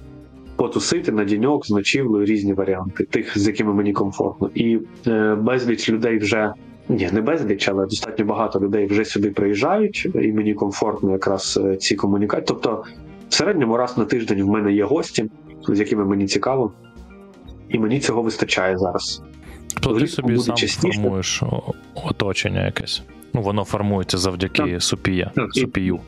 потусити 0.55 1.11
на 1.11 1.23
діньок 1.23 1.65
з 1.65 1.69
ночівлею 1.69 2.25
різні 2.25 2.53
варіанти, 2.53 3.03
тих, 3.03 3.37
з 3.37 3.47
якими 3.47 3.73
мені 3.73 3.93
комфортно. 3.93 4.49
І 4.55 4.79
е, 5.07 5.35
безліч 5.35 5.89
людей 5.89 6.17
вже. 6.17 6.53
Ні, 6.89 7.09
не 7.11 7.21
безліч, 7.21 7.67
але 7.67 7.85
достатньо 7.85 8.25
багато 8.25 8.59
людей 8.59 8.85
вже 8.85 9.05
сюди 9.05 9.29
приїжджають, 9.29 10.07
і 10.15 10.31
мені 10.33 10.53
комфортно 10.53 11.11
якраз 11.11 11.59
е, 11.65 11.75
ці 11.75 11.95
комунікації. 11.95 12.45
Тобто, 12.47 12.83
в 13.29 13.33
середньому 13.33 13.77
раз 13.77 13.97
на 13.97 14.05
тиждень 14.05 14.43
в 14.43 14.47
мене 14.47 14.73
є 14.73 14.83
гості, 14.83 15.29
з 15.67 15.79
якими 15.79 16.05
мені 16.05 16.27
цікаво, 16.27 16.71
і 17.69 17.79
мені 17.79 17.99
цього 17.99 18.21
вистачає 18.21 18.77
зараз. 18.77 19.23
Тобто 19.81 19.99
ти 19.99 20.07
собі 20.07 20.37
сам 20.37 20.55
частіше. 20.55 21.01
формуєш 21.01 21.43
оточення 22.05 22.65
якесь. 22.65 23.03
Ну, 23.33 23.41
воно 23.41 23.63
формується 23.63 24.17
завдяки 24.17 24.71
Так. 24.71 24.83
супія, 24.83 25.31
Так, 25.35 25.53
супію. 25.53 25.99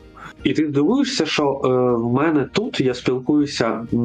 І 0.44 0.52
ти 0.52 0.66
здивуєшся, 0.68 1.26
що 1.26 1.60
е, 1.64 1.68
в 2.02 2.12
мене 2.12 2.48
тут 2.52 2.80
я 2.80 2.94
спілкуюся 2.94 3.86
е, 3.92 3.96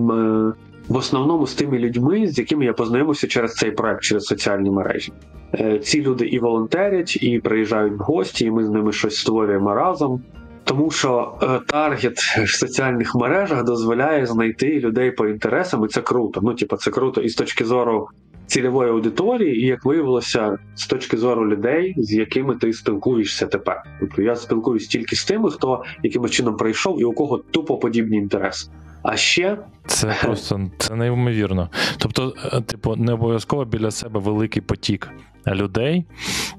в 0.91 0.97
основному 0.97 1.47
з 1.47 1.53
тими 1.53 1.79
людьми, 1.79 2.27
з 2.27 2.37
якими 2.37 2.65
я 2.65 2.73
познайомився 2.73 3.27
через 3.27 3.53
цей 3.53 3.71
проект, 3.71 4.01
через 4.01 4.23
соціальні 4.23 4.71
мережі. 4.71 5.11
Е, 5.53 5.79
ці 5.79 6.01
люди 6.01 6.25
і 6.25 6.39
волонтерять, 6.39 7.23
і 7.23 7.39
приїжджають 7.39 7.93
в 7.93 8.01
гості, 8.01 8.45
і 8.45 8.51
ми 8.51 8.63
з 8.63 8.69
ними 8.69 8.91
щось 8.91 9.15
створюємо 9.15 9.73
разом. 9.73 10.21
Тому 10.63 10.91
що 10.91 11.33
е, 11.43 11.59
таргет 11.67 12.17
в 12.17 12.49
соціальних 12.49 13.15
мережах 13.15 13.63
дозволяє 13.63 14.25
знайти 14.25 14.79
людей 14.79 15.11
по 15.11 15.27
інтересам, 15.27 15.85
і 15.85 15.87
це 15.87 16.01
круто. 16.01 16.41
Ну, 16.43 16.53
типу, 16.53 16.75
це 16.75 16.91
круто 16.91 17.21
і 17.21 17.29
з 17.29 17.35
точки 17.35 17.65
зору 17.65 18.07
цільової 18.45 18.89
аудиторії, 18.89 19.63
і 19.63 19.65
як 19.65 19.85
виявилося, 19.85 20.57
з 20.75 20.87
точки 20.87 21.17
зору 21.17 21.49
людей, 21.49 21.93
з 21.97 22.13
якими 22.13 22.55
ти 22.55 22.73
спілкуєшся 22.73 23.47
тепер. 23.47 23.83
Тобто 23.99 24.21
я 24.21 24.35
спілкуюсь 24.35 24.87
тільки 24.87 25.15
з 25.15 25.25
тими, 25.25 25.51
хто 25.51 25.83
якимось 26.03 26.31
чином 26.31 26.57
прийшов 26.57 27.01
і 27.01 27.03
у 27.03 27.13
кого 27.13 27.37
тупо 27.37 27.77
подібні 27.77 28.17
інтереси. 28.17 28.71
А 29.03 29.17
ще 29.17 29.57
Це 29.85 30.15
просто 30.21 30.69
це 30.77 30.95
неймовірно. 30.95 31.69
Тобто, 31.97 32.33
е, 32.53 32.61
типу, 32.61 32.95
не 32.95 33.13
обов'язково 33.13 33.65
біля 33.65 33.91
себе 33.91 34.19
великий 34.19 34.61
потік 34.61 35.09
людей, 35.47 36.05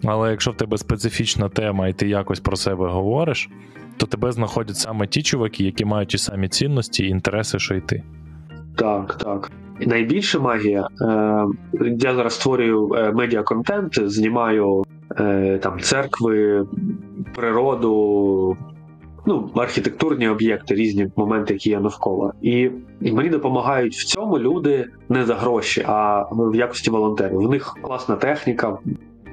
але 0.05 0.31
якщо 0.31 0.50
в 0.50 0.57
тебе 0.57 0.78
специфічна 0.78 1.48
тема, 1.48 1.88
і 1.88 1.92
ти 1.92 2.09
якось 2.09 2.40
про 2.40 2.57
себе 2.57 2.88
говориш, 2.88 3.48
то 3.96 4.07
тебе 4.07 4.33
знаходять 4.33 4.76
саме 4.76 5.07
ті 5.07 5.22
чуваки, 5.22 5.64
які 5.64 5.85
мають 5.85 6.09
ті 6.09 6.18
самі 6.18 6.48
цінності 6.48 7.05
і 7.05 7.09
інтереси, 7.09 7.59
що 7.59 7.74
й 7.74 7.81
ти. 7.81 8.02
так, 8.76 9.14
так. 9.14 9.50
Найбільша 9.87 10.38
магія. 10.38 10.88
Е, 11.00 11.46
я 11.98 12.14
зараз 12.14 12.35
створюю 12.35 12.94
е, 12.94 13.12
медіаконтент, 13.12 14.11
знімаю 14.11 14.85
е, 15.18 15.59
там 15.62 15.81
церкви, 15.81 16.66
природу, 17.35 18.57
ну, 19.26 19.50
архітектурні 19.54 20.28
об'єкти, 20.28 20.74
різні 20.74 21.11
моменти, 21.16 21.52
які 21.54 21.70
є 21.70 21.80
навколо. 21.80 22.32
І, 22.42 22.70
мені 23.00 23.28
допомагають 23.28 23.94
в 23.94 24.04
цьому 24.04 24.38
люди 24.38 24.88
не 25.08 25.24
за 25.24 25.35
гроші, 25.35 25.85
а 25.87 26.22
в 26.30 26.56
якості 26.56 26.90
волонтерів. 26.90 27.38
В 27.38 27.50
них 27.50 27.74
класна 27.82 28.16
техніка, 28.16 28.78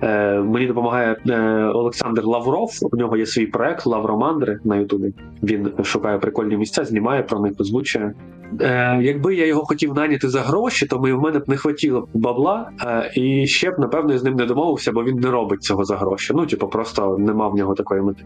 Е, 0.01 0.39
мені 0.39 0.67
допомагає 0.67 1.17
е, 1.29 1.39
Олександр 1.63 2.25
Лавров. 2.25 2.69
У 2.91 2.97
нього 2.97 3.17
є 3.17 3.25
свій 3.25 3.45
проект 3.45 3.85
Лавромандри 3.85 4.59
на 4.63 4.75
Ютубі. 4.75 5.13
Він 5.43 5.71
шукає 5.83 6.17
прикольні 6.17 6.57
місця, 6.57 6.85
знімає 6.85 7.23
про 7.23 7.39
них, 7.39 7.53
озвучує. 7.59 8.13
Е, 8.61 8.99
якби 9.01 9.35
я 9.35 9.45
його 9.45 9.65
хотів 9.65 9.93
наняти 9.93 10.29
за 10.29 10.41
гроші, 10.41 10.85
то 10.85 10.97
в 10.97 11.21
мене 11.21 11.39
б 11.39 11.43
не 11.47 11.55
б 11.55 12.07
бабла, 12.13 12.69
е, 12.85 13.11
і 13.15 13.47
ще 13.47 13.71
б, 13.71 13.79
напевно, 13.79 14.13
я 14.13 14.19
з 14.19 14.23
ним 14.23 14.35
не 14.35 14.45
домовився, 14.45 14.91
бо 14.91 15.03
він 15.03 15.15
не 15.15 15.31
робить 15.31 15.63
цього 15.63 15.85
за 15.85 15.95
гроші. 15.95 16.33
Ну, 16.35 16.45
типу, 16.45 16.67
просто 16.67 17.17
нема 17.17 17.47
в 17.47 17.55
нього 17.55 17.73
такої 17.73 18.01
мети. 18.01 18.23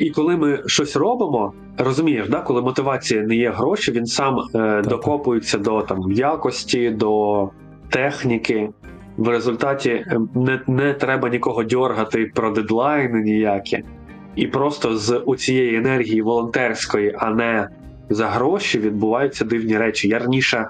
І 0.00 0.10
коли 0.10 0.36
ми 0.36 0.62
щось 0.66 0.96
робимо, 0.96 1.52
розумієш, 1.78 2.28
да, 2.28 2.40
коли 2.40 2.62
мотивація 2.62 3.22
не 3.22 3.36
є 3.36 3.50
гроші, 3.50 3.92
він 3.92 4.06
сам 4.06 4.38
е, 4.54 4.82
докопується 4.82 5.58
до 5.58 5.82
там 5.82 6.12
якості, 6.12 6.90
до 6.90 7.50
техніки. 7.88 8.70
В 9.16 9.28
результаті 9.28 9.90
е, 9.90 10.20
не, 10.34 10.60
не 10.66 10.94
треба 10.94 11.28
нікого 11.28 11.64
дьоргати 11.64 12.30
про 12.34 12.50
дедлайни 12.50 13.20
ніякі. 13.20 13.82
І 14.36 14.46
просто 14.46 14.96
з 14.96 15.18
у 15.18 15.36
цієї 15.36 15.76
енергії 15.76 16.22
волонтерської, 16.22 17.14
а 17.18 17.30
не 17.30 17.68
за 18.10 18.26
гроші, 18.26 18.78
відбуваються 18.78 19.44
дивні 19.44 19.78
речі. 19.78 20.08
Я 20.08 20.18
раніше 20.18 20.66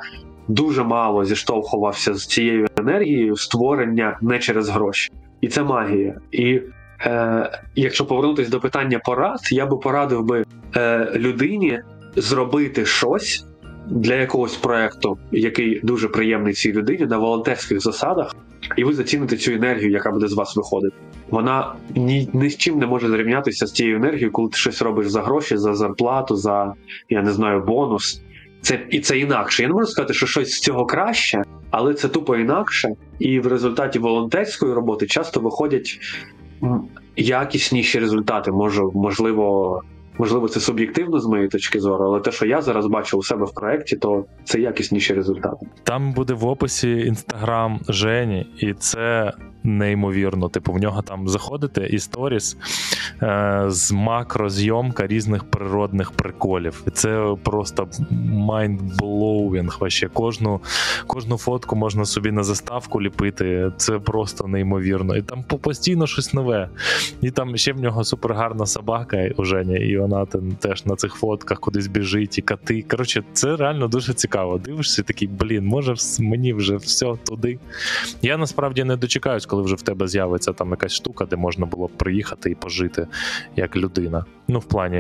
дуже 0.49 0.85
мало 0.85 1.25
зіштовхувався 1.25 2.15
з 2.15 2.27
цією 2.27 2.67
енергією 2.77 3.37
створення 3.37 4.19
не 4.23 4.39
через 4.39 4.69
гроші. 4.69 5.13
І 5.41 5.49
це 5.49 5.63
магія. 5.63 6.15
І 6.33 6.61
е, 7.01 7.61
якщо 7.75 8.07
повернутися 8.07 8.51
до 8.51 8.61
питання 8.61 8.99
порад, 8.99 9.41
я 9.51 9.67
би 9.67 9.77
порадив 9.77 10.25
би 10.25 10.45
е, 10.77 11.13
людині 11.17 11.81
зробити 12.17 12.87
щось 12.87 13.45
для 13.87 14.15
якогось 14.15 14.57
проекту, 14.57 15.19
який 15.33 15.81
дуже 15.81 16.09
приємний 16.09 16.55
цій 16.55 16.73
людині 16.73 17.07
на 17.07 17.19
волонтерських 17.19 17.81
засадах, 17.81 18.37
і 18.77 18.85
ви 18.85 18.93
заціните 18.95 19.37
цю 19.37 19.53
енергію, 19.53 19.91
яка 19.91 20.11
буде 20.11 20.29
з 20.29 20.33
вас 20.33 20.57
виходити. 20.57 20.97
Вона 21.31 21.75
ні, 21.95 22.29
ні 22.33 22.51
з 22.51 22.57
чим 22.57 22.79
не 22.79 22.87
може 22.87 23.09
зрівнятися 23.09 23.67
з 23.67 23.73
тією 23.73 23.97
енергією, 23.97 24.33
коли 24.33 24.49
ти 24.49 24.57
щось 24.57 24.83
робиш 24.83 25.09
за 25.09 25.23
гроші, 25.23 25.57
за 25.57 25.75
зарплату, 25.75 26.37
за 26.37 26.75
я 27.09 27.23
не 27.23 27.33
знаю, 27.33 27.61
бонус. 27.61 28.23
Це 28.63 28.81
і 28.91 29.01
це 29.01 29.19
інакше. 29.19 29.63
Я 29.63 29.69
не 29.69 29.75
можу 29.75 29.87
сказати, 29.87 30.15
що 30.15 30.27
щось 30.27 30.53
з 30.53 30.61
цього 30.61 30.87
краще, 30.87 31.43
але 31.71 31.95
це 31.95 32.09
тупо 32.09 32.37
інакше. 32.37 32.89
І 33.19 33.41
в 33.41 33.47
результаті 33.47 33.99
волонтерської 33.99 34.73
роботи 34.73 35.07
часто 35.07 35.41
виходять 35.41 35.99
якісніші 37.17 37.99
результати. 37.99 38.53
Може, 38.53 38.83
можливо, 38.95 39.81
можливо, 40.19 40.49
це 40.49 40.61
суб'єктивно 40.61 41.21
з 41.21 41.27
моєї 41.27 41.49
точки 41.49 41.81
зору, 41.81 42.05
але 42.05 42.21
те, 42.21 42.33
що 42.33 42.47
я 42.47 42.63
зараз 42.63 42.87
бачу 42.87 43.19
у 43.19 43.23
себе 43.23 43.47
в 43.47 43.55
проєкті, 43.55 43.97
то 43.97 44.25
це 44.45 44.61
якісніші 44.61 45.15
результати. 45.15 45.67
Там 45.83 46.13
буде 46.13 46.35
в 46.35 46.47
описі 46.47 46.91
інстаграм 46.91 47.81
Жені, 47.89 48.47
і 48.59 48.73
це 48.73 49.33
неймовірно. 49.65 50.49
Типу, 50.49 50.73
в 50.73 50.79
нього 50.79 51.03
там 51.03 51.29
заходите 51.29 51.87
і 51.87 51.99
сторіс 51.99 52.57
е, 53.23 53.65
з 53.69 53.93
макрозйомка 53.93 55.07
різних 55.07 55.45
природних 55.45 56.11
приколів. 56.11 56.85
Це 56.93 57.37
просто 57.43 57.89
mind-blowing. 58.33 59.79
Кожну, 60.13 60.61
кожну 61.07 61.39
фотку 61.39 61.77
можна 61.77 62.05
собі 62.05 62.31
на 62.31 62.43
заставку 62.43 63.03
ліпити. 63.03 63.73
Це 63.77 63.99
просто 63.99 64.47
неймовірно. 64.47 65.17
І 65.17 65.23
там 65.23 65.43
постійно 65.43 66.07
щось 66.07 66.35
нове. 66.35 66.69
І 67.21 67.31
там 67.31 67.57
ще 67.57 67.73
в 67.73 67.81
нього 67.81 68.05
супергарна 68.05 68.67
собака 68.67 69.31
у 69.37 69.45
Жені, 69.45 69.77
і 69.77 69.99
вона 69.99 70.27
там 70.27 70.53
теж 70.53 70.87
на 70.87 70.97
цих 70.97 71.15
фотках 71.15 71.61
кудись 71.61 71.87
біжить, 71.87 72.39
і 72.39 72.43
коти. 72.43 72.83
Коротше, 72.83 73.23
це 73.33 73.57
реально 73.57 73.89
дуже 73.89 74.15
цікаво. 74.15 74.59
Дивишся, 74.59 75.03
такий, 75.03 75.29
блін, 75.29 75.67
може 75.67 75.95
мені 76.21 76.53
вже 76.53 76.77
все 76.77 77.15
туди. 77.27 77.59
Я 78.23 78.37
насправді 78.37 78.85
не 78.85 78.97
дочекаюсь, 78.97 79.47
коли 79.51 79.63
вже 79.63 79.75
в 79.75 79.83
тебе 79.83 80.09
з'явиться 80.09 80.53
там 80.53 80.71
якась 80.71 80.93
штука, 80.93 81.25
де 81.25 81.37
можна 81.37 81.67
було 81.67 81.87
б 81.87 81.91
приїхати 81.91 82.51
і 82.51 82.55
пожити 82.55 83.07
як 83.57 83.77
людина. 83.77 84.25
Ну, 84.49 84.59
в 84.59 84.65
плані, 84.65 84.97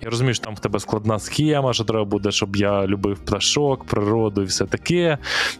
я 0.00 0.10
розумію, 0.10 0.34
що 0.34 0.44
там 0.44 0.54
в 0.54 0.60
тебе 0.60 0.80
складна 0.80 1.18
схема, 1.18 1.72
що 1.72 1.84
треба 1.84 2.04
буде, 2.04 2.30
щоб 2.30 2.56
я 2.56 2.86
любив 2.86 3.18
пташок, 3.18 3.84
природу 3.84 4.42
і 4.42 4.44
все 4.44 4.66
таке. 4.66 5.18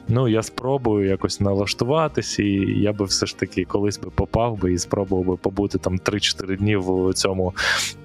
Ну, 0.09 0.29
я 0.29 0.43
спробую 0.43 1.09
якось 1.09 1.41
налаштуватись, 1.41 2.39
і 2.39 2.45
я 2.81 2.93
би 2.93 3.05
все 3.05 3.27
ж 3.27 3.39
таки 3.39 3.65
колись 3.65 3.99
би 3.99 4.11
попав 4.11 4.59
би 4.59 4.73
і 4.73 4.79
спробував 4.79 5.25
би 5.27 5.37
побути 5.37 5.79
там 5.79 5.99
3-4 5.99 6.57
дні 6.57 6.77
в 6.77 7.15
цьому 7.15 7.55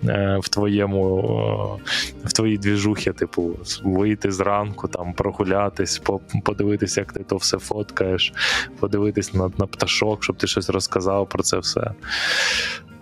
е, 0.04 0.38
в 0.42 0.50
твоєму 0.50 1.80
в 2.24 2.34
твоїй 2.34 2.58
двіжухі, 2.58 3.12
типу, 3.12 3.56
вийти 3.84 4.32
зранку, 4.32 4.88
там 4.88 5.14
прогулятись, 5.14 6.00
по- 6.00 6.22
подивитись, 6.44 6.98
як 6.98 7.14
ти 7.14 7.24
то 7.24 7.38
все 7.38 7.58
фоткаєш, 7.58 8.34
подивитись 8.80 9.34
на, 9.34 9.52
на 9.58 9.68
пташок, 9.68 10.24
щоб 10.30 10.38
ти 10.38 10.48
щось 10.48 10.70
розказав 10.70 11.30
про 11.30 11.44
це 11.44 11.58
все. 11.58 11.92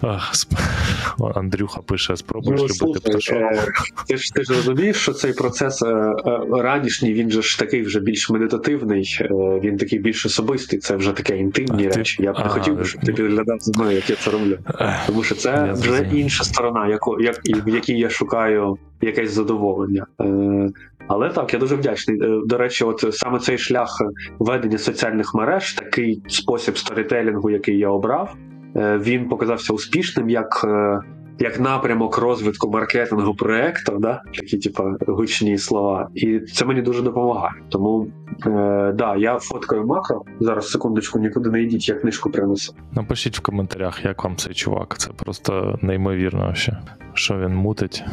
Ах, 0.01 0.33
сп- 0.33 0.57
Андрюха 1.37 1.81
пише: 1.81 2.17
спробуєш 2.17 2.61
любити 2.81 2.99
пташок. 3.09 3.37
е, 3.37 3.63
ти 4.07 4.17
ж 4.17 4.33
ти 4.33 4.43
ж 4.43 4.53
розумієш, 4.53 4.95
що 4.97 5.13
цей 5.13 5.33
процес 5.33 5.81
е, 5.81 5.87
е, 5.87 6.39
ранішній, 6.51 7.13
він 7.13 7.31
же 7.31 7.41
ж 7.41 7.59
такий 7.59 7.81
вже 7.81 7.99
більш 7.99 8.29
медитативний, 8.29 9.17
е, 9.21 9.27
він 9.63 9.77
такий 9.77 9.99
більш 9.99 10.25
особистий, 10.25 10.79
це 10.79 10.95
вже 10.95 11.11
таке 11.11 11.37
інтимні 11.37 11.87
А 11.87 11.89
ти- 11.89 11.97
речі. 11.97 12.23
Я 12.23 12.33
б 12.33 12.37
не 12.37 12.43
а, 12.45 12.47
хотів 12.47 12.75
би, 12.77 12.85
щоб 12.85 13.01
ти 13.01 13.13
підглядав 13.13 13.57
за 13.59 13.71
мною, 13.81 13.95
як 13.95 14.09
я 14.09 14.15
це 14.15 14.31
роблю. 14.31 14.57
Тому 15.07 15.23
що 15.23 15.35
це 15.35 15.71
вже 15.73 16.09
інша 16.13 16.43
сторона, 16.43 16.87
яко, 16.87 17.21
як, 17.21 17.39
в 17.65 17.69
якій 17.69 17.97
я 17.97 18.09
шукаю 18.09 18.77
якесь 19.01 19.31
задоволення. 19.31 20.05
Е, 20.21 20.69
але 21.07 21.29
так, 21.29 21.53
я 21.53 21.59
дуже 21.59 21.75
вдячний. 21.75 22.19
Е, 22.21 22.39
До 22.45 22.57
речі, 22.57 22.83
от 22.83 23.05
саме 23.11 23.39
цей 23.39 23.57
шлях 23.57 24.01
ведення 24.39 24.77
соціальних 24.77 25.33
мереж, 25.35 25.73
такий 25.73 26.21
спосіб 26.27 26.77
сторітелінгу, 26.77 27.49
який 27.49 27.77
я 27.77 27.89
обрав, 27.89 28.35
е, 28.35 28.46
він 28.75 29.29
показався 29.29 29.73
успішним 29.73 30.29
як. 30.29 30.61
е, 30.63 30.99
Як 31.39 31.59
напрямок 31.59 32.17
розвитку 32.17 32.69
маркетингу 32.71 33.35
проекту, 33.35 33.97
да? 33.99 34.21
такі, 34.33 34.57
типу, 34.57 34.83
гучні 35.07 35.57
слова, 35.57 36.09
і 36.15 36.39
це 36.39 36.65
мені 36.65 36.81
дуже 36.81 37.01
допомагає. 37.01 37.53
Тому 37.69 38.07
е, 38.45 38.91
да, 38.95 39.15
я 39.15 39.39
фоткаю 39.39 39.85
макро. 39.85 40.23
Зараз 40.39 40.69
секундочку, 40.71 41.19
нікуди 41.19 41.49
не 41.49 41.61
йдіть, 41.61 41.89
я 41.89 41.95
книжку 41.95 42.29
принесу. 42.31 42.73
Напишіть 42.91 43.37
в 43.37 43.41
коментарях, 43.41 44.05
як 44.05 44.23
вам 44.23 44.35
цей 44.35 44.53
чувак. 44.53 44.97
Це 44.97 45.09
просто 45.11 45.79
неймовірно. 45.81 46.39
Вообще. 46.41 46.77
Що 47.13 47.37
він 47.39 47.55
мутить. 47.55 48.03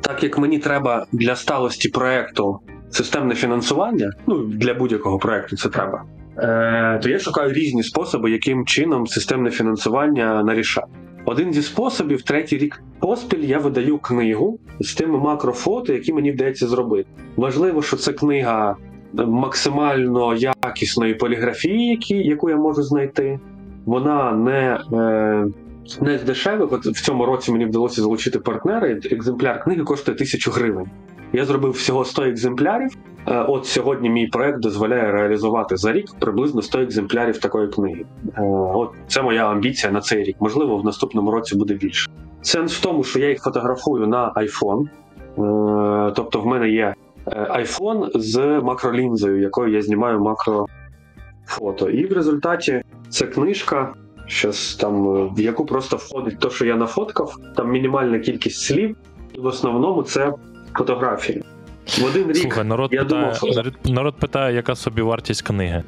так 0.00 0.22
як 0.22 0.38
мені 0.38 0.58
треба 0.58 1.06
для 1.12 1.36
сталості 1.36 1.88
проекту 1.88 2.60
системне 2.90 3.34
фінансування, 3.34 4.12
ну 4.26 4.44
для 4.44 4.74
будь-якого 4.74 5.18
проекту 5.18 5.56
це 5.56 5.68
треба. 5.68 6.02
Е, 6.38 6.98
то 7.02 7.08
я 7.08 7.18
шукаю 7.18 7.52
різні 7.52 7.82
способи, 7.82 8.30
яким 8.30 8.66
чином 8.66 9.06
системне 9.06 9.50
фінансування 9.50 10.42
нарішати. 10.42 10.86
Один 11.26 11.52
зі 11.52 11.62
способів, 11.62 12.22
третій 12.22 12.58
рік 12.58 12.82
поспіль, 13.00 13.44
я 13.44 13.58
видаю 13.58 13.98
книгу 13.98 14.58
з 14.80 14.94
тими 14.94 15.18
макрофото, 15.18 15.92
які 15.92 16.12
мені 16.12 16.32
вдається 16.32 16.66
зробити. 16.66 17.08
Важливо, 17.36 17.82
що 17.82 17.96
це 17.96 18.12
книга 18.12 18.76
максимально 19.12 20.34
якісної 20.34 21.14
поліграфії, 21.14 21.98
яку 22.08 22.50
я 22.50 22.56
можу 22.56 22.82
знайти. 22.82 23.40
Вона 23.86 24.32
не, 24.32 24.80
е, 24.92 25.46
не 26.00 26.18
з 26.18 26.22
дешевих. 26.22 26.72
От 26.72 26.86
в 26.86 27.04
цьому 27.04 27.26
році 27.26 27.52
мені 27.52 27.66
вдалося 27.66 28.02
залучити 28.02 28.38
партнера. 28.38 28.88
Екземпляр 28.88 29.64
книги 29.64 29.82
коштує 29.82 30.18
тисячу 30.18 30.50
гривень. 30.50 30.86
Я 31.34 31.44
зробив 31.44 31.72
всього 31.72 32.04
100 32.04 32.22
екземплярів. 32.22 32.96
Е, 33.28 33.38
От 33.48 33.66
сьогодні 33.66 34.10
мій 34.10 34.26
проект 34.26 34.60
дозволяє 34.60 35.12
реалізувати 35.12 35.76
за 35.76 35.92
рік 35.92 36.06
приблизно 36.18 36.62
100 36.62 36.80
екземплярів 36.80 37.38
такої 37.38 37.68
книги. 37.68 38.04
Е, 38.36 38.42
От 38.74 38.90
це 39.06 39.22
моя 39.22 39.50
амбіція 39.50 39.92
на 39.92 40.00
цей 40.00 40.24
рік. 40.24 40.36
Можливо, 40.40 40.76
в 40.78 40.84
наступному 40.84 41.30
році 41.30 41.56
буде 41.56 41.74
більше. 41.74 42.10
Сенс 42.42 42.76
в 42.76 42.82
тому, 42.82 43.04
що 43.04 43.18
я 43.18 43.28
їх 43.28 43.42
фотографую 43.42 44.06
на 44.06 44.32
iPhone. 44.32 44.86
Е, 44.88 46.12
Тобто, 46.16 46.40
в 46.40 46.46
мене 46.46 46.68
є 46.68 46.94
iPhone 47.36 48.18
з 48.18 48.60
макролінзою, 48.60 49.40
якою 49.40 49.74
я 49.74 49.82
знімаю 49.82 50.20
макрофото. 50.20 51.90
І 51.90 52.06
в 52.06 52.12
результаті 52.12 52.82
це 53.08 53.26
книжка, 53.26 53.94
щас 54.26 54.74
там, 54.74 55.04
в 55.34 55.40
яку 55.40 55.66
просто 55.66 55.96
входить 55.96 56.38
те, 56.38 56.50
що 56.50 56.66
я 56.66 56.76
нафоткав, 56.76 57.36
там 57.56 57.70
мінімальна 57.70 58.18
кількість 58.18 58.60
слів, 58.60 58.96
і 59.32 59.40
в 59.40 59.46
основному 59.46 60.02
це 60.02 60.32
фотографії. 60.74 61.42
В 62.00 62.04
один 62.04 62.28
рік 62.28 62.36
Слухай, 62.36 62.64
народ 62.64 62.92
я 62.92 63.02
питає, 63.02 63.20
думав, 63.22 63.36
що- 63.36 63.92
народ, 63.92 64.14
питає, 64.16 64.54
яка 64.54 64.74
собі 64.74 65.02
вартість 65.02 65.42
книги 65.42 65.82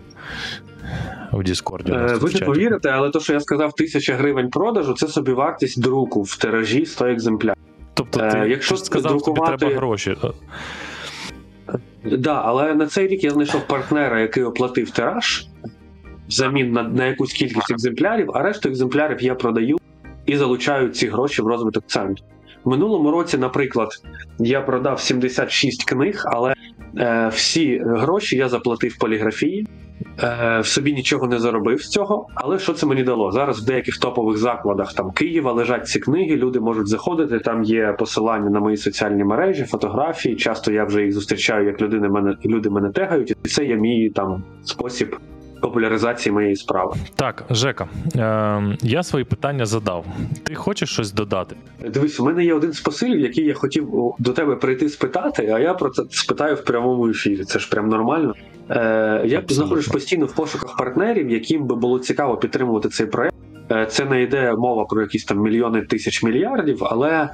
в 1.32 1.42
Діскорді. 1.44 1.92
Е, 1.92 2.14
Ви 2.20 2.30
не 2.30 2.40
повірите, 2.40 2.88
але 2.90 3.10
то, 3.10 3.20
що 3.20 3.32
я 3.32 3.40
сказав, 3.40 3.72
тисяча 3.72 4.14
гривень 4.14 4.50
продажу, 4.50 4.94
це 4.94 5.08
собі 5.08 5.32
вартість 5.32 5.82
друку 5.82 6.22
в 6.22 6.36
тиражі 6.36 6.86
100 6.86 7.06
екземплярів. 7.06 7.62
Тобто, 7.94 8.20
Е, 8.20 8.46
якщо 8.48 8.76
ти 8.76 8.84
сказав, 8.84 9.22
тобі 9.22 9.40
треба 9.56 9.76
гроші. 9.76 10.16
Да, 12.04 12.42
але 12.44 12.74
на 12.74 12.86
цей 12.86 13.08
рік 13.08 13.24
я 13.24 13.30
знайшов 13.30 13.66
партнера, 13.66 14.20
який 14.20 14.42
оплатив 14.44 14.90
тираж 14.90 15.46
взамін 16.28 16.72
на, 16.72 16.82
на 16.82 17.06
якусь 17.06 17.32
кількість 17.32 17.70
екземплярів, 17.70 18.30
а 18.34 18.42
решту 18.42 18.68
екземплярів 18.68 19.22
я 19.22 19.34
продаю 19.34 19.78
і 20.26 20.36
залучаю 20.36 20.88
ці 20.88 21.08
гроші 21.08 21.42
в 21.42 21.46
розвиток 21.46 21.84
центру. 21.86 22.24
В 22.66 22.68
минулому 22.68 23.10
році, 23.10 23.38
наприклад, 23.38 23.88
я 24.38 24.60
продав 24.60 25.00
76 25.00 25.84
книг, 25.84 26.22
але 26.26 26.54
е, 26.98 27.30
всі 27.32 27.82
гроші 27.84 28.36
я 28.36 28.48
заплатив 28.48 28.98
поліграфії. 28.98 29.66
е, 30.22 30.60
в 30.60 30.66
собі 30.66 30.92
нічого 30.92 31.26
не 31.26 31.38
заробив 31.38 31.82
з 31.82 31.88
цього, 31.88 32.28
але 32.34 32.58
що 32.58 32.72
це 32.72 32.86
мені 32.86 33.02
дало? 33.02 33.32
Зараз 33.32 33.62
в 33.62 33.66
деяких 33.66 33.98
топових 33.98 34.36
закладах 34.36 34.92
там 34.92 35.10
Києва 35.10 35.52
лежать 35.52 35.88
ці 35.88 36.00
книги, 36.00 36.36
люди 36.36 36.60
можуть 36.60 36.88
заходити. 36.88 37.38
Там 37.38 37.62
є 37.62 37.96
посилання 37.98 38.50
на 38.50 38.60
мої 38.60 38.76
соціальні 38.76 39.24
мережі, 39.24 39.64
фотографії. 39.64 40.36
Часто 40.36 40.72
я 40.72 40.84
вже 40.84 41.02
їх 41.02 41.12
зустрічаю, 41.12 41.66
як 41.66 41.82
людини 41.82 42.08
мене 42.08 42.36
люди 42.44 42.70
мене 42.70 42.90
тегають, 42.90 43.30
і 43.44 43.48
це 43.48 43.64
є 43.64 43.76
мій 43.76 44.10
там 44.10 44.44
спосіб 44.64 45.16
популяризації 45.60 46.32
моєї 46.32 46.56
справи. 46.56 46.94
Так, 47.16 47.44
Жека, 47.50 47.88
е, 48.16 48.76
я 48.82 49.02
свої 49.02 49.24
питання 49.24 49.66
задав. 49.66 50.04
Ти 50.42 50.54
хочеш 50.54 50.90
щось 50.90 51.12
додати? 51.12 51.56
Дивись, 51.88 52.20
у 52.20 52.24
мене 52.24 52.44
є 52.44 52.54
один 52.54 52.72
з 52.72 52.80
посилів, 52.80 53.20
який 53.20 53.44
я 53.44 53.54
хотів 53.54 53.88
до 54.18 54.32
тебе 54.32 54.56
прийти 54.56 54.88
спитати, 54.88 55.50
а 55.54 55.58
я 55.58 55.74
про 55.74 55.90
це 55.90 56.02
спитаю 56.10 56.54
в 56.54 56.64
прямому 56.64 57.08
ефірі. 57.08 57.44
Це 57.44 57.58
ж 57.58 57.70
прям 57.70 57.88
нормально. 57.88 58.34
Е, 58.70 59.22
Я 59.24 59.42
знаходжусь 59.48 59.88
постійно 59.88 60.26
в 60.26 60.34
пошуках 60.34 60.76
партнерів, 60.76 61.30
яким 61.30 61.66
би 61.66 61.74
було 61.76 61.98
цікаво 61.98 62.36
підтримувати 62.36 62.88
цей 62.88 63.06
проект. 63.06 63.34
Е, 63.70 63.86
Це 63.86 64.04
не 64.04 64.22
йде 64.22 64.52
мова 64.58 64.84
про 64.84 65.02
якісь 65.02 65.24
там 65.24 65.38
мільйони 65.38 65.82
тисяч 65.82 66.22
мільярдів, 66.22 66.78
але 66.84 67.28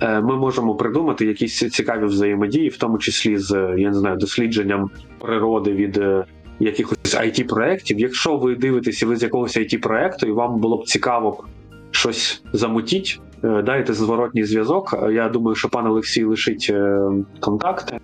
е, 0.00 0.20
ми 0.20 0.36
можемо 0.36 0.74
придумати 0.74 1.26
якісь 1.26 1.58
цікаві 1.58 2.04
взаємодії, 2.04 2.68
в 2.68 2.76
тому 2.76 2.98
числі 2.98 3.36
з 3.38 3.74
я 3.78 3.88
не 3.88 3.94
знаю 3.94 4.16
дослідженням 4.16 4.90
природи 5.18 5.72
від 5.72 5.96
е, 5.96 6.24
якихось 6.62 7.14
it 7.14 7.48
проєктів. 7.48 8.00
Якщо 8.00 8.36
ви 8.36 8.54
дивитеся 8.54 9.06
ви 9.06 9.16
з 9.16 9.22
якогось 9.22 9.56
it 9.56 9.78
проекту 9.78 10.26
і 10.26 10.32
вам 10.32 10.60
було 10.60 10.76
б 10.76 10.86
цікаво 10.86 11.44
щось 11.90 12.42
замутіть, 12.52 13.20
е, 13.44 13.62
дайте 13.62 13.92
зворотній 13.92 14.44
зв'язок. 14.44 14.94
Я 15.12 15.28
думаю, 15.28 15.54
що 15.54 15.68
пан 15.68 15.86
Олексій 15.86 16.24
лишить 16.24 16.66
е, 16.70 17.00
контакти. 17.40 17.98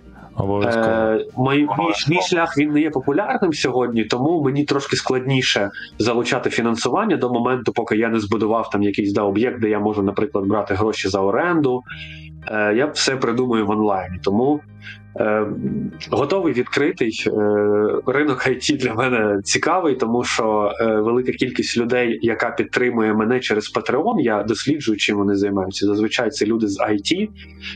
Е, 0.63 1.25
мій, 1.37 1.57
мій, 1.57 1.67
мій 2.09 2.21
шлях 2.21 2.57
він 2.57 2.71
не 2.71 2.81
є 2.81 2.89
популярним 2.89 3.53
сьогодні, 3.53 4.03
тому 4.03 4.41
мені 4.43 4.63
трошки 4.63 4.95
складніше 4.95 5.71
залучати 5.99 6.49
фінансування 6.49 7.17
до 7.17 7.29
моменту, 7.29 7.73
поки 7.73 7.97
я 7.97 8.09
не 8.09 8.19
збудував 8.19 8.69
там 8.69 8.83
якийсь 8.83 9.13
да, 9.13 9.21
об'єкт, 9.21 9.59
де 9.59 9.69
я 9.69 9.79
можу, 9.79 10.03
наприклад, 10.03 10.45
брати 10.45 10.73
гроші 10.73 11.09
за 11.09 11.19
оренду. 11.19 11.83
Е, 12.51 12.73
я 12.75 12.85
все 12.85 13.15
придумую 13.15 13.65
в 13.65 13.69
онлайні. 13.69 14.19
Тому 14.23 14.59
готовий 16.11 16.53
відкритий. 16.53 17.23
Е, 17.27 17.31
ринок 18.05 18.47
IT 18.47 18.77
для 18.77 18.93
мене 18.93 19.41
цікавий, 19.43 19.95
тому 19.95 20.23
що 20.23 20.71
е, 20.81 20.85
велика 20.95 21.31
кількість 21.31 21.77
людей, 21.77 22.19
яка 22.21 22.49
підтримує 22.49 23.13
мене 23.13 23.39
через 23.39 23.73
Patreon, 23.75 24.19
я 24.19 24.43
досліджую, 24.43 24.97
чим 24.97 25.17
вони 25.17 25.35
займаються. 25.35 25.85
Зазвичай 25.85 26.29
це 26.29 26.45
люди 26.45 26.67
з 26.67 26.79
IT. 26.79 27.29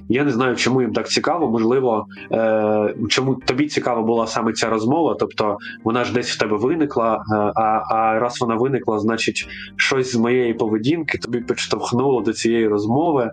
Я 0.10 0.24
не 0.24 0.32
знаю, 0.32 0.56
чому 0.56 0.82
їм 0.82 0.94
так 0.94 1.10
цікаво. 1.10 1.52
Можливо, 1.52 2.06
е, 2.32 2.94
чому 3.10 3.36
тобі 3.36 3.68
цікава 3.68 4.02
була 4.02 4.28
саме 4.28 4.54
ця 4.54 4.70
розмова. 4.70 5.16
Тобто 5.20 5.58
вона 5.84 6.04
ж 6.04 6.14
десь 6.14 6.32
в 6.32 6.40
тебе 6.40 6.58
виникла. 6.58 7.16
е, 7.16 7.36
А, 7.56 7.82
а 7.90 8.20
раз 8.20 8.42
вона 8.42 8.56
виникла, 8.56 9.00
значить, 9.00 9.48
щось 9.76 10.12
з 10.12 10.16
моєї 10.16 10.54
поведінки 10.54 11.18
тобі 11.18 11.40
підштовхнуло 11.40 12.22
до 12.22 12.34
цієї 12.34 12.68
розмови. 12.68 13.32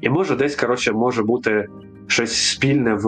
І 0.00 0.08
може 0.08 0.36
десь 0.36 0.56
коротше 0.56 0.92
може 0.92 1.22
бути 1.22 1.66
щось 2.08 2.50
спільне 2.50 2.94
в, 2.94 3.06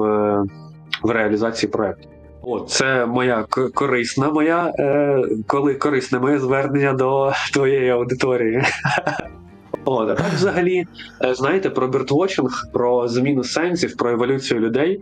в 1.03 1.11
реалізації 1.11 1.73
проекту. 1.73 2.09
От, 2.43 2.71
це 2.71 3.07
моя 3.07 3.45
корисна 3.75 4.31
моя, 4.31 4.73
е, 4.79 5.23
коли 5.47 5.75
корисне 5.75 6.19
моє 6.19 6.39
звернення 6.39 6.93
до 6.93 7.33
твоєї 7.53 7.91
аудиторії. 7.91 8.63
От, 9.85 10.11
а 10.11 10.15
так 10.15 10.33
взагалі, 10.35 10.87
е, 11.25 11.35
знаєте, 11.35 11.71
про 11.71 11.89
бертвотчинг, 11.89 12.51
про 12.73 13.09
зміну 13.09 13.45
сенсів, 13.45 13.97
про 13.97 14.11
еволюцію 14.11 14.61
людей. 14.61 15.01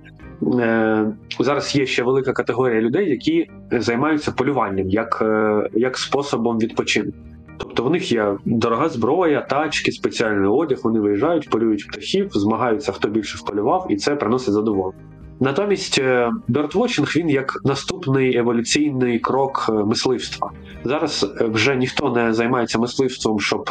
Е, 0.60 1.06
зараз 1.40 1.76
є 1.76 1.86
ще 1.86 2.02
велика 2.02 2.32
категорія 2.32 2.80
людей, 2.80 3.10
які 3.10 3.50
займаються 3.72 4.32
полюванням 4.32 4.88
як, 4.88 5.22
е, 5.22 5.68
як 5.74 5.98
способом 5.98 6.58
відпочинку. 6.58 7.18
Тобто 7.58 7.84
в 7.84 7.90
них 7.90 8.12
є 8.12 8.36
дорога 8.44 8.88
зброя, 8.88 9.40
тачки, 9.40 9.92
спеціальний 9.92 10.48
одяг, 10.50 10.78
вони 10.84 11.00
виїжджають, 11.00 11.50
полюють 11.50 11.86
птахів, 11.88 12.30
змагаються, 12.30 12.92
хто 12.92 13.08
більше 13.08 13.38
вполював, 13.38 13.86
і 13.90 13.96
це 13.96 14.16
приносить 14.16 14.54
задоволення. 14.54 15.02
Натомість 15.40 15.98
е, 15.98 16.30
бертвотчинг 16.48 17.12
він 17.16 17.28
як 17.28 17.60
наступний 17.64 18.36
еволюційний 18.36 19.18
крок 19.18 19.66
е, 19.68 19.72
мисливства. 19.72 20.50
Зараз 20.84 21.34
е, 21.40 21.44
вже 21.44 21.76
ніхто 21.76 22.10
не 22.10 22.32
займається 22.32 22.78
мисливством, 22.78 23.40
щоб 23.40 23.70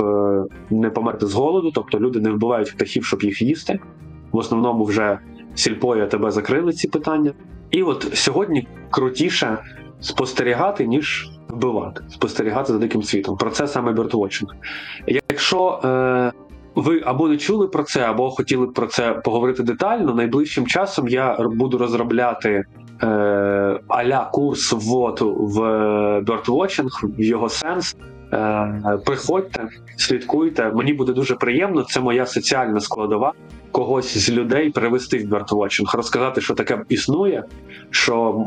не 0.69 0.89
померти 0.89 1.27
з 1.27 1.33
голоду, 1.33 1.71
тобто 1.75 1.99
люди 1.99 2.19
не 2.19 2.31
вбивають 2.31 2.73
птахів, 2.75 3.05
щоб 3.05 3.23
їх 3.23 3.41
їсти. 3.41 3.79
В 4.31 4.37
основному 4.37 4.83
вже 4.83 5.19
сільпоя 5.55 6.05
тебе 6.05 6.31
закрили 6.31 6.73
ці 6.73 6.87
питання. 6.87 7.33
І 7.71 7.83
от 7.83 8.11
сьогодні 8.13 8.67
крутіше 8.89 9.57
спостерігати, 9.99 10.87
ніж 10.87 11.29
вбивати, 11.57 12.03
спостерігати 12.09 12.73
за 12.73 12.79
диким 12.79 13.03
світом. 13.03 13.37
Про 13.37 13.49
це 13.49 13.67
саме 13.67 13.91
бертвотчинг. 13.91 14.51
Якщо 15.07 15.79
е, 15.83 16.31
ви 16.75 17.01
або 17.05 17.27
не 17.27 17.37
чули 17.37 17.67
про 17.67 17.83
це, 17.83 18.01
або 18.01 18.29
хотіли 18.29 18.65
б 18.65 18.73
про 18.73 18.87
це 18.87 19.13
поговорити 19.13 19.63
детально, 19.63 20.13
найближчим 20.13 20.67
часом 20.67 21.07
я 21.07 21.37
буду 21.39 21.77
розробляти 21.77 22.63
е, 23.03 23.07
аля 23.87 24.29
курс 24.33 24.71
вводу 24.71 25.33
в 25.33 25.59
бертвотчинг, 26.21 27.01
в 27.03 27.23
його 27.23 27.49
сенс. 27.49 27.95
Е, 28.33 28.99
приходьте, 29.05 29.67
слідкуйте. 29.97 30.71
Мені 30.75 30.93
буде 30.93 31.13
дуже 31.13 31.35
приємно. 31.35 31.83
Це 31.83 31.99
моя 31.99 32.25
соціальна 32.25 32.79
складова. 32.79 33.33
Когось 33.71 34.17
з 34.17 34.29
людей 34.29 34.69
привести 34.69 35.17
в 35.17 35.27
бертвотчинг, 35.27 35.95
розказати, 35.95 36.41
що 36.41 36.53
таке 36.53 36.81
існує, 36.89 37.43
що 37.89 38.45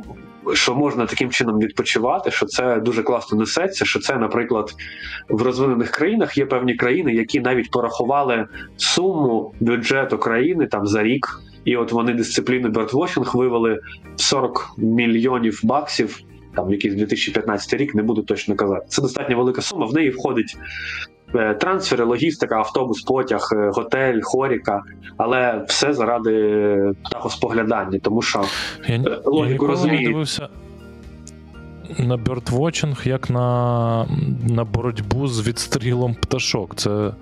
що 0.54 0.74
можна 0.74 1.06
таким 1.06 1.30
чином 1.30 1.58
відпочивати, 1.58 2.30
що 2.30 2.46
це 2.46 2.80
дуже 2.80 3.02
класно 3.02 3.38
несеться. 3.38 3.84
Що 3.84 4.00
це, 4.00 4.16
наприклад, 4.16 4.74
в 5.28 5.42
розвинених 5.42 5.90
країнах 5.90 6.38
є 6.38 6.46
певні 6.46 6.74
країни, 6.74 7.14
які 7.14 7.40
навіть 7.40 7.70
порахували 7.70 8.46
суму 8.76 9.54
бюджету 9.60 10.18
країни 10.18 10.66
там 10.66 10.86
за 10.86 11.02
рік, 11.02 11.40
і 11.64 11.76
от 11.76 11.92
вони 11.92 12.12
дисципліну 12.12 12.68
бертвотчинг 12.68 13.36
вивели 13.36 13.80
40 14.16 14.74
мільйонів 14.78 15.60
баксів. 15.62 16.20
Там 16.56 16.70
якийсь 16.70 16.94
2015 16.94 17.74
рік, 17.74 17.94
не 17.94 18.02
буду 18.02 18.22
точно 18.22 18.54
казати. 18.54 18.86
Це 18.88 19.02
достатньо 19.02 19.36
велика 19.36 19.62
сума. 19.62 19.86
В 19.86 19.94
неї 19.94 20.10
входить 20.10 20.56
трансфери, 21.60 22.04
логістика, 22.04 22.56
автобус, 22.56 23.02
потяг, 23.02 23.48
е, 23.52 23.70
готель, 23.74 24.20
хоріка, 24.22 24.82
але 25.16 25.64
все 25.68 25.92
заради 25.94 26.94
птахоспоглядання, 27.04 27.98
тому 28.02 28.22
що 28.22 28.44
Я, 28.88 28.94
е, 28.96 29.00
я 29.06 29.18
логіку 29.24 29.66
розумію. 29.66 30.08
дивився 30.10 30.48
на 31.98 32.16
бертвотчинг 32.16 33.00
як 33.04 33.30
на, 33.30 34.06
на 34.48 34.64
боротьбу 34.64 35.26
з 35.28 35.48
відстрілом 35.48 36.14
пташок. 36.14 36.74
Це 36.76 37.12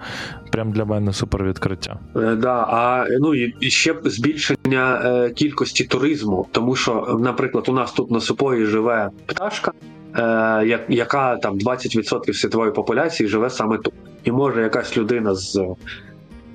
прям 0.53 0.73
для 0.73 0.85
мене 0.85 1.13
супер 1.13 1.45
відкриття. 1.45 1.99
Е, 2.17 2.35
Да, 2.35 2.67
а 2.69 3.07
ну 3.21 3.35
і 3.35 3.71
ще 3.71 3.95
збільшення 4.05 5.01
е, 5.05 5.31
кількості 5.31 5.85
туризму, 5.85 6.47
тому 6.53 6.77
що, 6.77 7.19
наприклад, 7.21 7.69
у 7.69 7.73
нас 7.73 7.93
тут 7.93 8.11
на 8.11 8.21
супої 8.21 8.67
живе 8.67 9.11
пташка, 9.27 9.73
е, 10.17 10.85
яка 10.89 11.37
там 11.37 11.59
20% 11.59 12.33
світової 12.33 12.73
популяції 12.73 13.29
живе 13.29 13.51
саме 13.51 13.79
тут. 13.79 13.95
І 14.25 14.33
може 14.33 14.63
якась 14.63 14.97
людина 14.97 15.35
з 15.35 15.57
е, 15.57 15.67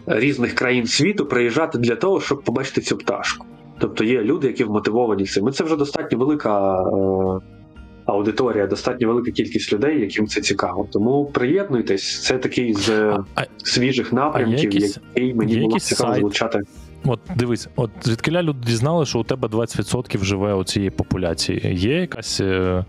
різних 0.08 0.54
країн 0.54 0.88
світу 0.88 1.26
приїжджати 1.26 1.78
для 1.78 1.96
того, 1.96 2.22
щоб 2.22 2.44
побачити 2.44 2.82
цю 2.82 2.98
пташку. 2.98 3.46
Тобто 3.80 4.04
є 4.04 4.22
люди, 4.22 4.48
які 4.48 4.64
вмотивовані 4.64 5.26
цим. 5.26 5.48
І 5.48 5.52
це 5.52 5.64
вже 5.64 5.76
достатньо 5.76 6.18
велика. 6.18 6.82
Е, 6.82 7.40
Аудиторія, 8.06 8.68
достатньо 8.68 9.08
велика 9.08 9.32
кількість 9.32 9.74
людей, 9.74 10.02
яким 10.02 10.28
це 10.28 10.42
цікаво. 10.42 10.88
Тому 10.92 11.26
приєднуйтесь. 11.26 12.24
Це 12.24 12.38
такий 12.38 12.74
з 12.74 12.90
А, 13.36 13.44
свіжих 13.58 14.14
напрямків, 14.14 14.74
який 14.74 15.34
мені 15.34 15.60
було 15.60 15.80
цікаво 15.80 16.10
сайт? 16.10 16.22
залучати. 16.22 16.62
От 17.06 17.20
дивись, 17.36 17.68
от 17.76 17.92
звідкиля 18.02 18.44
люди 18.44 18.60
дізнали, 18.66 19.06
що 19.06 19.20
у 19.20 19.24
тебе 19.24 19.48
20% 19.48 20.24
живе 20.24 20.54
у 20.54 20.64
цієї 20.64 20.90
популяції. 20.90 21.62
Є 21.76 22.02
якась, 22.02 22.42
е, 22.42 22.86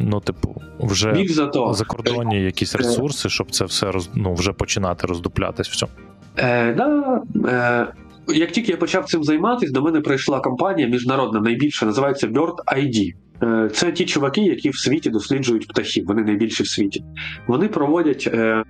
ну, 0.00 0.20
типу, 0.20 0.62
вже 0.80 1.24
закордонні 1.72 2.42
якісь 2.42 2.74
ресурси, 2.74 3.28
щоб 3.28 3.50
це 3.50 3.64
все 3.64 3.90
роз, 3.92 4.10
ну, 4.14 4.34
вже 4.34 4.52
починати 4.52 5.06
роздуплятись 5.06 5.68
в 5.68 5.76
цьому. 5.76 5.92
Е, 6.36 6.74
да, 6.74 7.20
е, 7.48 7.86
як 8.28 8.50
тільки 8.52 8.70
я 8.70 8.76
почав 8.76 9.04
цим 9.04 9.24
займатися, 9.24 9.72
до 9.72 9.82
мене 9.82 10.00
прийшла 10.00 10.40
компанія 10.40 10.88
міжнародна, 10.88 11.40
найбільша, 11.40 11.86
називається 11.86 12.26
Bird 12.26 12.56
ID. 12.76 13.12
Е, 13.42 13.68
Це 13.72 13.92
ті 13.92 14.04
чуваки, 14.04 14.40
які 14.40 14.70
в 14.70 14.76
світі 14.76 15.10
досліджують 15.10 15.68
птахів. 15.68 16.06
Вони 16.06 16.22
найбільші 16.22 16.62
в 16.62 16.68
світі. 16.68 17.04
Вони 17.46 17.68
проводять 17.68 18.30
е, 18.32 18.64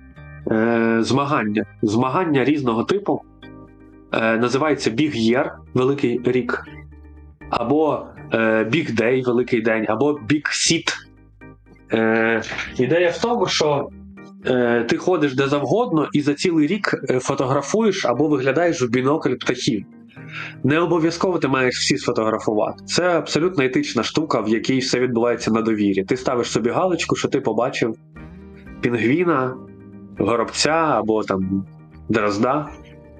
е, 0.51 0.97
змагання, 1.01 1.65
змагання 1.81 2.43
різного 2.43 2.83
типу. 2.83 3.21
Е, 4.13 4.37
називається 4.37 4.89
Big 4.89 5.15
Year, 5.15 5.51
Великий 5.73 6.21
рік, 6.25 6.65
або 7.49 8.05
е, 8.33 8.37
Big 8.63 8.95
Day, 9.01 9.25
Великий 9.25 9.61
день, 9.61 9.85
або 9.89 10.11
Big 10.11 10.45
Seat. 10.45 10.93
Е, 11.93 12.41
ідея 12.77 13.09
в 13.09 13.21
тому, 13.21 13.47
що 13.47 13.89
е, 14.45 14.83
ти 14.89 14.97
ходиш 14.97 15.35
де 15.35 15.47
завгодно 15.47 16.09
і 16.13 16.21
за 16.21 16.33
цілий 16.33 16.67
рік 16.67 16.95
е, 17.09 17.19
фотографуєш 17.19 18.05
або 18.05 18.27
виглядаєш 18.27 18.81
в 18.81 18.89
бінокль 18.89 19.33
птахів. 19.33 19.85
не 20.63 20.79
обов'язково 20.79 21.37
ти 21.37 21.47
маєш 21.47 21.75
всі 21.79 21.97
сфотографувати. 21.97 22.85
Це 22.85 23.17
абсолютно 23.17 23.63
етична 23.63 24.03
штука, 24.03 24.41
в 24.41 24.49
якій 24.49 24.79
все 24.79 24.99
відбувається 24.99 25.51
на 25.51 25.61
довірі. 25.61 26.03
Ти 26.03 26.17
ставиш 26.17 26.51
собі 26.51 26.69
галочку, 26.69 27.15
що 27.15 27.27
ти 27.27 27.41
побачив 27.41 27.95
пінгвіна, 28.81 29.55
горобця 30.17 30.71
або 30.71 31.23
там 31.23 31.65
дрозда. 32.09 32.69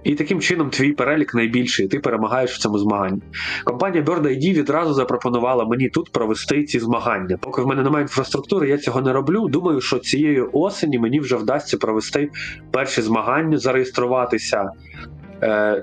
І 0.03 0.15
таким 0.15 0.41
чином 0.41 0.69
твій 0.69 0.91
перелік 0.91 1.33
найбільший, 1.35 1.85
і 1.85 1.89
ти 1.89 1.99
перемагаєш 1.99 2.51
в 2.51 2.59
цьому 2.59 2.77
змаганні. 2.77 3.21
Компанія 3.63 4.03
Bird 4.03 4.21
ID 4.21 4.53
відразу 4.53 4.93
запропонувала 4.93 5.65
мені 5.65 5.89
тут 5.89 6.11
провести 6.11 6.63
ці 6.63 6.79
змагання. 6.79 7.37
Поки 7.37 7.61
в 7.61 7.67
мене 7.67 7.83
немає 7.83 8.01
інфраструктури, 8.01 8.69
я 8.69 8.77
цього 8.77 9.01
не 9.01 9.13
роблю. 9.13 9.47
Думаю, 9.47 9.81
що 9.81 9.99
цієї 9.99 10.41
осені 10.41 10.99
мені 10.99 11.19
вже 11.19 11.35
вдасться 11.35 11.77
провести 11.77 12.29
перші 12.71 13.01
змагання, 13.01 13.57
зареєструватися 13.57 14.69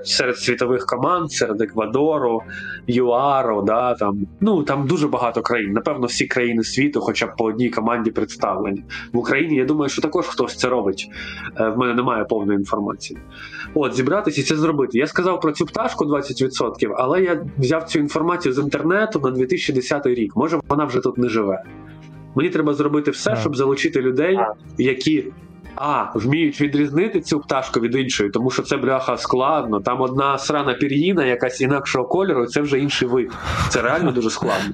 серед 0.03 0.37
світових 0.37 0.85
команд, 0.85 1.31
серед 1.31 1.61
Еквадору, 1.61 2.41
ЮАРу, 2.87 3.61
да, 3.61 3.93
там, 3.93 4.27
ну, 4.41 4.63
там 4.63 4.87
дуже 4.87 5.07
багато 5.07 5.41
країн. 5.41 5.71
Напевно, 5.71 6.07
всі 6.07 6.27
країни 6.27 6.63
світу, 6.63 7.01
хоча 7.01 7.25
б 7.25 7.35
по 7.37 7.45
одній 7.45 7.69
команді 7.69 8.11
представлені. 8.11 8.83
В 9.13 9.17
Україні 9.17 9.55
я 9.55 9.65
думаю, 9.65 9.89
що 9.89 10.01
також 10.01 10.27
хтось 10.27 10.55
це 10.55 10.69
робить. 10.69 11.09
Е, 11.59 11.69
в 11.69 11.77
мене 11.77 11.93
немає 11.93 12.23
повної 12.23 12.59
інформації. 12.59 13.19
От, 13.73 13.95
зібратися 13.95 14.41
і 14.41 14.43
це 14.43 14.55
зробити. 14.55 14.97
Я 14.97 15.07
сказав 15.07 15.41
про 15.41 15.51
цю 15.51 15.65
пташку 15.65 16.05
20%, 16.05 16.95
але 16.97 17.21
я 17.21 17.45
взяв 17.57 17.83
цю 17.83 17.99
інформацію 17.99 18.53
з 18.53 18.59
інтернету 18.59 19.19
на 19.19 19.31
2010 19.31 20.05
рік. 20.05 20.35
Може, 20.35 20.59
вона 20.69 20.85
вже 20.85 20.99
тут 20.99 21.17
не 21.17 21.29
живе. 21.29 21.63
Мені 22.35 22.49
треба 22.49 22.73
зробити 22.73 23.11
все, 23.11 23.35
щоб 23.35 23.55
залучити 23.55 24.01
людей, 24.01 24.39
які. 24.77 25.31
А, 25.75 26.05
вміють 26.15 26.61
відрізнити 26.61 27.21
цю 27.21 27.39
пташку 27.39 27.79
від 27.79 27.95
іншої, 27.95 28.29
тому 28.29 28.51
що 28.51 28.61
це 28.61 28.77
бляха 28.77 29.17
складно. 29.17 29.79
Там 29.79 30.01
одна 30.01 30.37
срана 30.37 30.73
пір'їна, 30.73 31.25
якась 31.25 31.61
інакшого 31.61 32.05
кольору, 32.05 32.45
це 32.45 32.61
вже 32.61 32.79
інший 32.79 33.07
вид. 33.07 33.31
Це 33.69 33.81
реально 33.81 34.11
дуже 34.11 34.29
складно. 34.29 34.73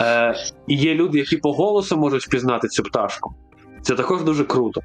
Е, 0.00 0.34
і 0.66 0.74
є 0.74 0.94
люди, 0.94 1.18
які 1.18 1.36
по 1.36 1.52
голосу 1.52 1.96
можуть 1.96 2.26
впізнати 2.26 2.68
цю 2.68 2.82
пташку. 2.82 3.34
Це 3.82 3.94
також 3.94 4.22
дуже 4.22 4.44
круто. 4.44 4.80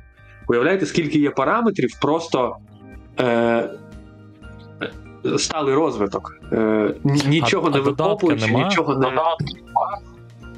Уявляєте, 0.48 0.86
скільки 0.86 1.20
є 1.20 1.30
параметрів, 1.30 1.90
просто 2.02 2.56
е, 3.20 3.70
сталий 5.38 5.76
розвиток. 5.76 6.36
Е, 6.52 6.96
нічого 7.04 7.68
А- 7.68 7.72
не 7.72 7.80
викопуючи, 7.80 8.52
нічого 8.52 8.96
не 8.96 9.08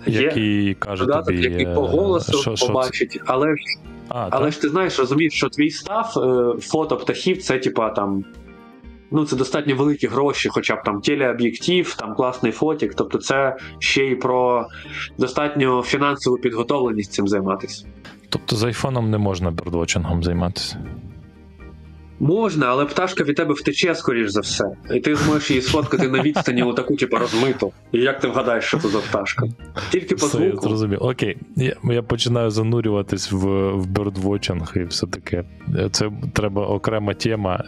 є. 0.08 0.22
Який 0.22 0.74
каже 0.74 1.06
Додаток, 1.06 1.26
тобі, 1.26 1.44
який 1.44 1.66
е, 1.66 1.74
по 1.76 1.88
голосу 1.88 2.32
що, 2.32 2.42
що 2.42 2.56
це? 2.56 2.68
побачить, 2.68 3.22
але 3.26 3.56
А, 4.14 4.28
але 4.32 4.46
так? 4.46 4.54
ж 4.54 4.62
ти 4.62 4.70
знаєш, 4.70 5.00
розумієш, 5.00 5.34
що 5.34 5.50
твій 5.50 5.70
став 5.70 6.14
е, 6.18 6.62
фото 6.62 6.98
птахів 6.98 7.42
це 7.44 7.60
типа 7.60 7.90
там. 7.90 8.24
Ну, 9.14 9.26
це 9.26 9.36
достатньо 9.36 9.76
великі 9.76 10.08
гроші, 10.08 10.50
хоча 10.52 10.76
б 10.76 10.84
там 10.84 11.02
телеоб'єктив, 11.02 11.96
там 11.96 12.16
класний 12.16 12.52
фотік. 12.52 12.94
Тобто, 12.96 13.18
це 13.18 13.58
ще 13.80 14.06
й 14.06 14.16
про 14.16 14.68
достатньо 15.18 15.82
фінансову 15.82 16.38
підготовленість 16.38 17.14
цим 17.14 17.28
займатися. 17.28 17.86
Тобто 18.30 18.56
з 18.56 18.64
айфоном 18.64 19.10
не 19.10 19.18
можна 19.18 19.52
бердвочингом 19.52 20.24
займатися. 20.24 20.78
Можна, 22.22 22.66
але 22.66 22.86
пташка 22.86 23.24
від 23.24 23.36
тебе 23.36 23.54
втече, 23.54 23.96
скоріш 23.96 24.30
за 24.30 24.40
все. 24.40 24.66
І 24.94 25.00
ти 25.00 25.16
зможеш 25.16 25.50
її 25.50 25.62
сфоткати 25.62 26.08
на 26.08 26.22
відстані 26.22 26.64
у 26.64 26.74
таку, 26.74 26.96
типу, 26.96 27.18
розмиту. 27.18 27.72
І 27.92 28.00
як 28.00 28.20
ти 28.20 28.28
вгадаєш, 28.28 28.64
що 28.64 28.78
це 28.80 28.88
за 28.88 28.98
пташка? 28.98 29.46
Тільки 29.92 30.16
по 30.16 30.26
Все, 30.26 30.44
я 30.44 30.56
зрозумів. 30.56 30.98
Окей, 31.02 31.38
я, 31.56 31.76
я 31.84 32.02
починаю 32.02 32.50
занурюватись 32.50 33.32
в, 33.32 33.72
в 33.72 33.86
бердвотчинг 33.88 34.74
і 34.76 34.84
все 34.84 35.08
таке. 35.08 35.44
Це 35.92 36.12
треба 36.34 36.68
окрема 36.68 37.14
тема. 37.14 37.64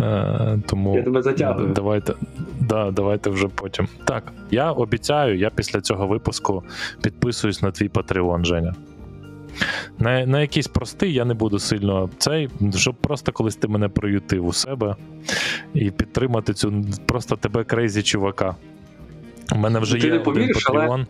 Е, 0.00 0.58
тому 0.66 0.96
Я 0.96 1.02
тебе 1.02 1.22
затягую. 1.22 1.72
давайте, 1.74 2.14
да, 2.60 2.90
давайте 2.90 3.30
вже 3.30 3.48
потім. 3.48 3.88
Так, 4.04 4.32
я 4.50 4.72
обіцяю, 4.72 5.38
я 5.38 5.50
після 5.50 5.80
цього 5.80 6.06
випуску 6.06 6.62
підписуюсь 7.02 7.62
на 7.62 7.70
твій 7.70 7.88
Patreon, 7.88 8.44
Женя. 8.44 8.74
На, 9.98 10.26
на 10.26 10.40
якийсь 10.40 10.68
простий 10.68 11.12
я 11.12 11.24
не 11.24 11.34
буду 11.34 11.58
сильно 11.58 12.10
цей, 12.18 12.48
щоб 12.76 12.94
просто 12.94 13.32
колись 13.32 13.56
ти 13.56 13.68
мене 13.68 13.88
приютив 13.88 14.46
у 14.46 14.52
себе 14.52 14.96
і 15.74 15.90
підтримати 15.90 16.54
цю 16.54 16.84
просто 17.06 17.36
тебе 17.36 17.64
крейзі 17.64 18.02
чувака. 18.02 18.56
У 19.52 19.58
мене 19.58 19.78
вже 19.78 19.92
Ти 19.92 20.06
є 20.06 20.12
один 20.12 20.24
повіриш, 20.24 20.66
але- 20.70 21.06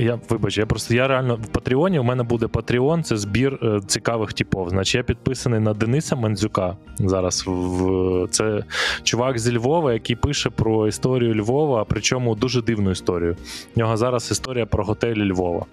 Я, 0.00 0.18
вибач, 0.28 0.58
я 0.58 0.66
просто 0.66 0.94
я 0.94 1.08
реально 1.08 1.36
в 1.36 1.46
Патреоні. 1.46 1.98
У 1.98 2.02
мене 2.02 2.22
буде 2.22 2.46
Patreon, 2.46 3.02
це 3.02 3.16
збір 3.16 3.58
е, 3.62 3.80
цікавих 3.86 4.32
типов. 4.32 4.70
Значить, 4.70 4.94
я 4.94 5.02
підписаний 5.02 5.60
на 5.60 5.74
Дениса 5.74 6.16
Мандзюка. 6.16 6.76
Зараз 6.98 7.44
в 7.46 8.28
це 8.30 8.64
чувак 9.02 9.38
зі 9.38 9.56
Львова, 9.56 9.92
який 9.92 10.16
пише 10.16 10.50
про 10.50 10.88
історію 10.88 11.34
Львова, 11.34 11.84
причому 11.88 12.34
дуже 12.34 12.62
дивну 12.62 12.90
історію. 12.90 13.36
У 13.76 13.80
нього 13.80 13.96
зараз 13.96 14.30
історія 14.30 14.66
про 14.66 14.84
готелі 14.84 15.32
Львова. 15.32 15.66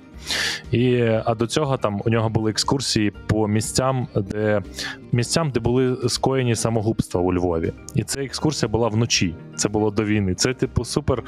І, 0.71 1.01
а 1.25 1.35
до 1.35 1.47
цього 1.47 1.77
там 1.77 2.01
у 2.05 2.09
нього 2.09 2.29
були 2.29 2.51
екскурсії 2.51 3.11
по 3.27 3.47
місцям, 3.47 4.07
де 4.15 4.61
місцям, 5.11 5.51
де 5.51 5.59
були 5.59 6.09
скоєні 6.09 6.55
самогубства 6.55 7.21
у 7.21 7.33
Львові. 7.33 7.73
І 7.95 8.03
ця 8.03 8.23
екскурсія 8.23 8.69
була 8.69 8.87
вночі. 8.87 9.35
Це 9.55 9.69
було 9.69 9.91
до 9.91 10.03
війни. 10.03 10.35
Це, 10.35 10.53
типу, 10.53 10.85
супер 10.85 11.23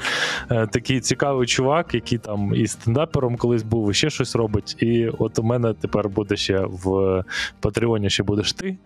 е, 0.50 0.66
такий 0.66 1.00
цікавий 1.00 1.46
чувак, 1.46 1.94
який 1.94 2.18
там 2.24 2.54
і 2.54 2.66
стендапером 2.66 3.36
колись 3.36 3.62
був, 3.62 3.90
і 3.90 3.94
ще 3.94 4.10
щось 4.10 4.36
робить. 4.36 4.76
І 4.82 5.08
от 5.18 5.38
у 5.38 5.42
мене 5.42 5.74
тепер 5.74 6.08
буде 6.08 6.36
ще 6.36 6.60
в 6.60 7.24
Патреоні 7.60 8.10
ще 8.10 8.22
будеш 8.22 8.52
ти. 8.52 8.76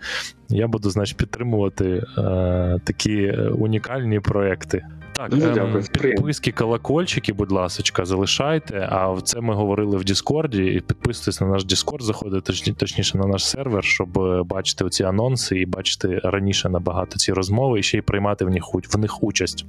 Я 0.48 0.68
буду, 0.68 0.90
значить, 0.90 1.16
підтримувати 1.16 2.04
е, 2.18 2.78
такі 2.84 3.22
е, 3.22 3.48
унікальні 3.48 4.20
проекти. 4.20 4.84
Так, 5.12 5.32
ем, 5.32 5.82
підписки, 5.92 6.52
колокольчики, 6.52 7.32
будь 7.32 7.52
ласка, 7.52 8.04
залишайте. 8.04 8.88
А 8.92 9.16
це 9.24 9.40
ми 9.40 9.54
говорили 9.54 9.96
в 9.96 10.04
Діскорді. 10.04 10.64
І 10.64 10.80
підписуйтесь 10.80 11.40
на 11.40 11.46
наш 11.46 11.64
Діскорд, 11.64 12.02
заходите 12.02 12.52
точні- 12.52 12.74
точніше 12.74 13.18
на 13.18 13.26
наш 13.26 13.46
сервер, 13.46 13.84
щоб 13.84 14.18
е, 14.18 14.42
бачити 14.42 14.84
оці 14.84 15.04
анонси 15.04 15.60
і 15.60 15.66
бачити 15.66 16.20
раніше 16.24 16.68
набагато 16.68 17.16
ці 17.16 17.32
розмови, 17.32 17.80
і 17.80 17.82
ще 17.82 17.98
й 17.98 18.00
приймати 18.00 18.44
в 18.44 18.50
них, 18.50 18.64
в 18.94 18.98
них 18.98 19.22
участь. 19.22 19.66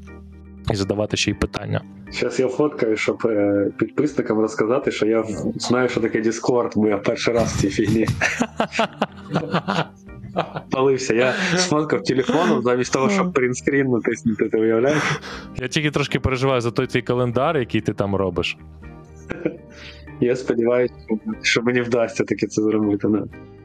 І 0.71 0.75
задавати 0.75 1.17
ще 1.17 1.31
й 1.31 1.33
питання. 1.33 1.81
Зараз 2.11 2.39
я 2.39 2.47
фоткаю, 2.47 2.97
щоб 2.97 3.21
е, 3.25 3.67
підписникам 3.77 4.39
розказати, 4.39 4.91
що 4.91 5.05
я 5.05 5.23
знаю, 5.55 5.89
що 5.89 6.01
таке 6.01 6.21
Discord, 6.21 6.71
бо 6.75 6.87
я 6.87 6.97
перший 6.97 7.33
раз 7.33 7.53
в 7.53 7.61
цій 7.61 7.69
фігні 7.69 8.07
палився. 10.71 11.13
Я 11.13 11.33
сфоткав 11.57 12.03
телефоном 12.03 12.61
замість 12.61 12.93
того, 12.93 13.09
щоб 13.09 13.33
принтскрін 13.33 13.87
натиснути, 13.87 14.49
ти 14.49 14.57
уявляєш? 14.57 15.03
Я 15.57 15.67
тільки 15.67 15.91
трошки 15.91 16.19
переживаю 16.19 16.61
за 16.61 16.71
той 16.71 16.87
твій 16.87 17.01
календар, 17.01 17.57
який 17.57 17.81
ти 17.81 17.93
там 17.93 18.15
робиш. 18.15 18.57
Я 20.21 20.35
сподіваюся, 20.35 20.93
що 21.41 21.61
мені 21.61 21.81
вдасться 21.81 22.23
таки 22.23 22.47
це 22.47 22.61
зробити. 22.61 23.07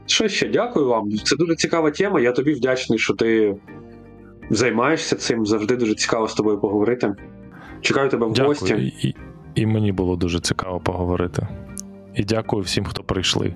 Що 0.07 0.29
ще, 0.29 0.49
дякую 0.49 0.87
вам. 0.87 1.11
Це 1.25 1.37
дуже 1.37 1.55
цікава 1.55 1.91
тема. 1.91 2.21
Я 2.21 2.33
тобі 2.33 2.53
вдячний, 2.53 2.99
що 2.99 3.15
ти 3.15 3.57
займаєшся 4.51 5.17
цим. 5.17 5.47
Завжди 5.47 5.77
дуже 5.77 5.95
цікаво 5.95 6.29
з 6.29 6.35
тобою 6.35 6.59
поговорити. 6.61 7.15
Чекаю 7.81 8.09
тебе 8.09 8.27
в 8.27 8.33
Дякую. 8.33 8.49
гості. 8.49 8.75
І, 9.03 9.15
і 9.55 9.67
мені 9.67 9.93
було 9.93 10.17
дуже 10.17 10.41
цікаво 10.41 10.81
поговорити. 10.81 11.49
І 12.15 12.25
дякую 12.25 12.63
всім, 12.63 12.85
хто 12.85 13.03
прийшли. 13.03 13.55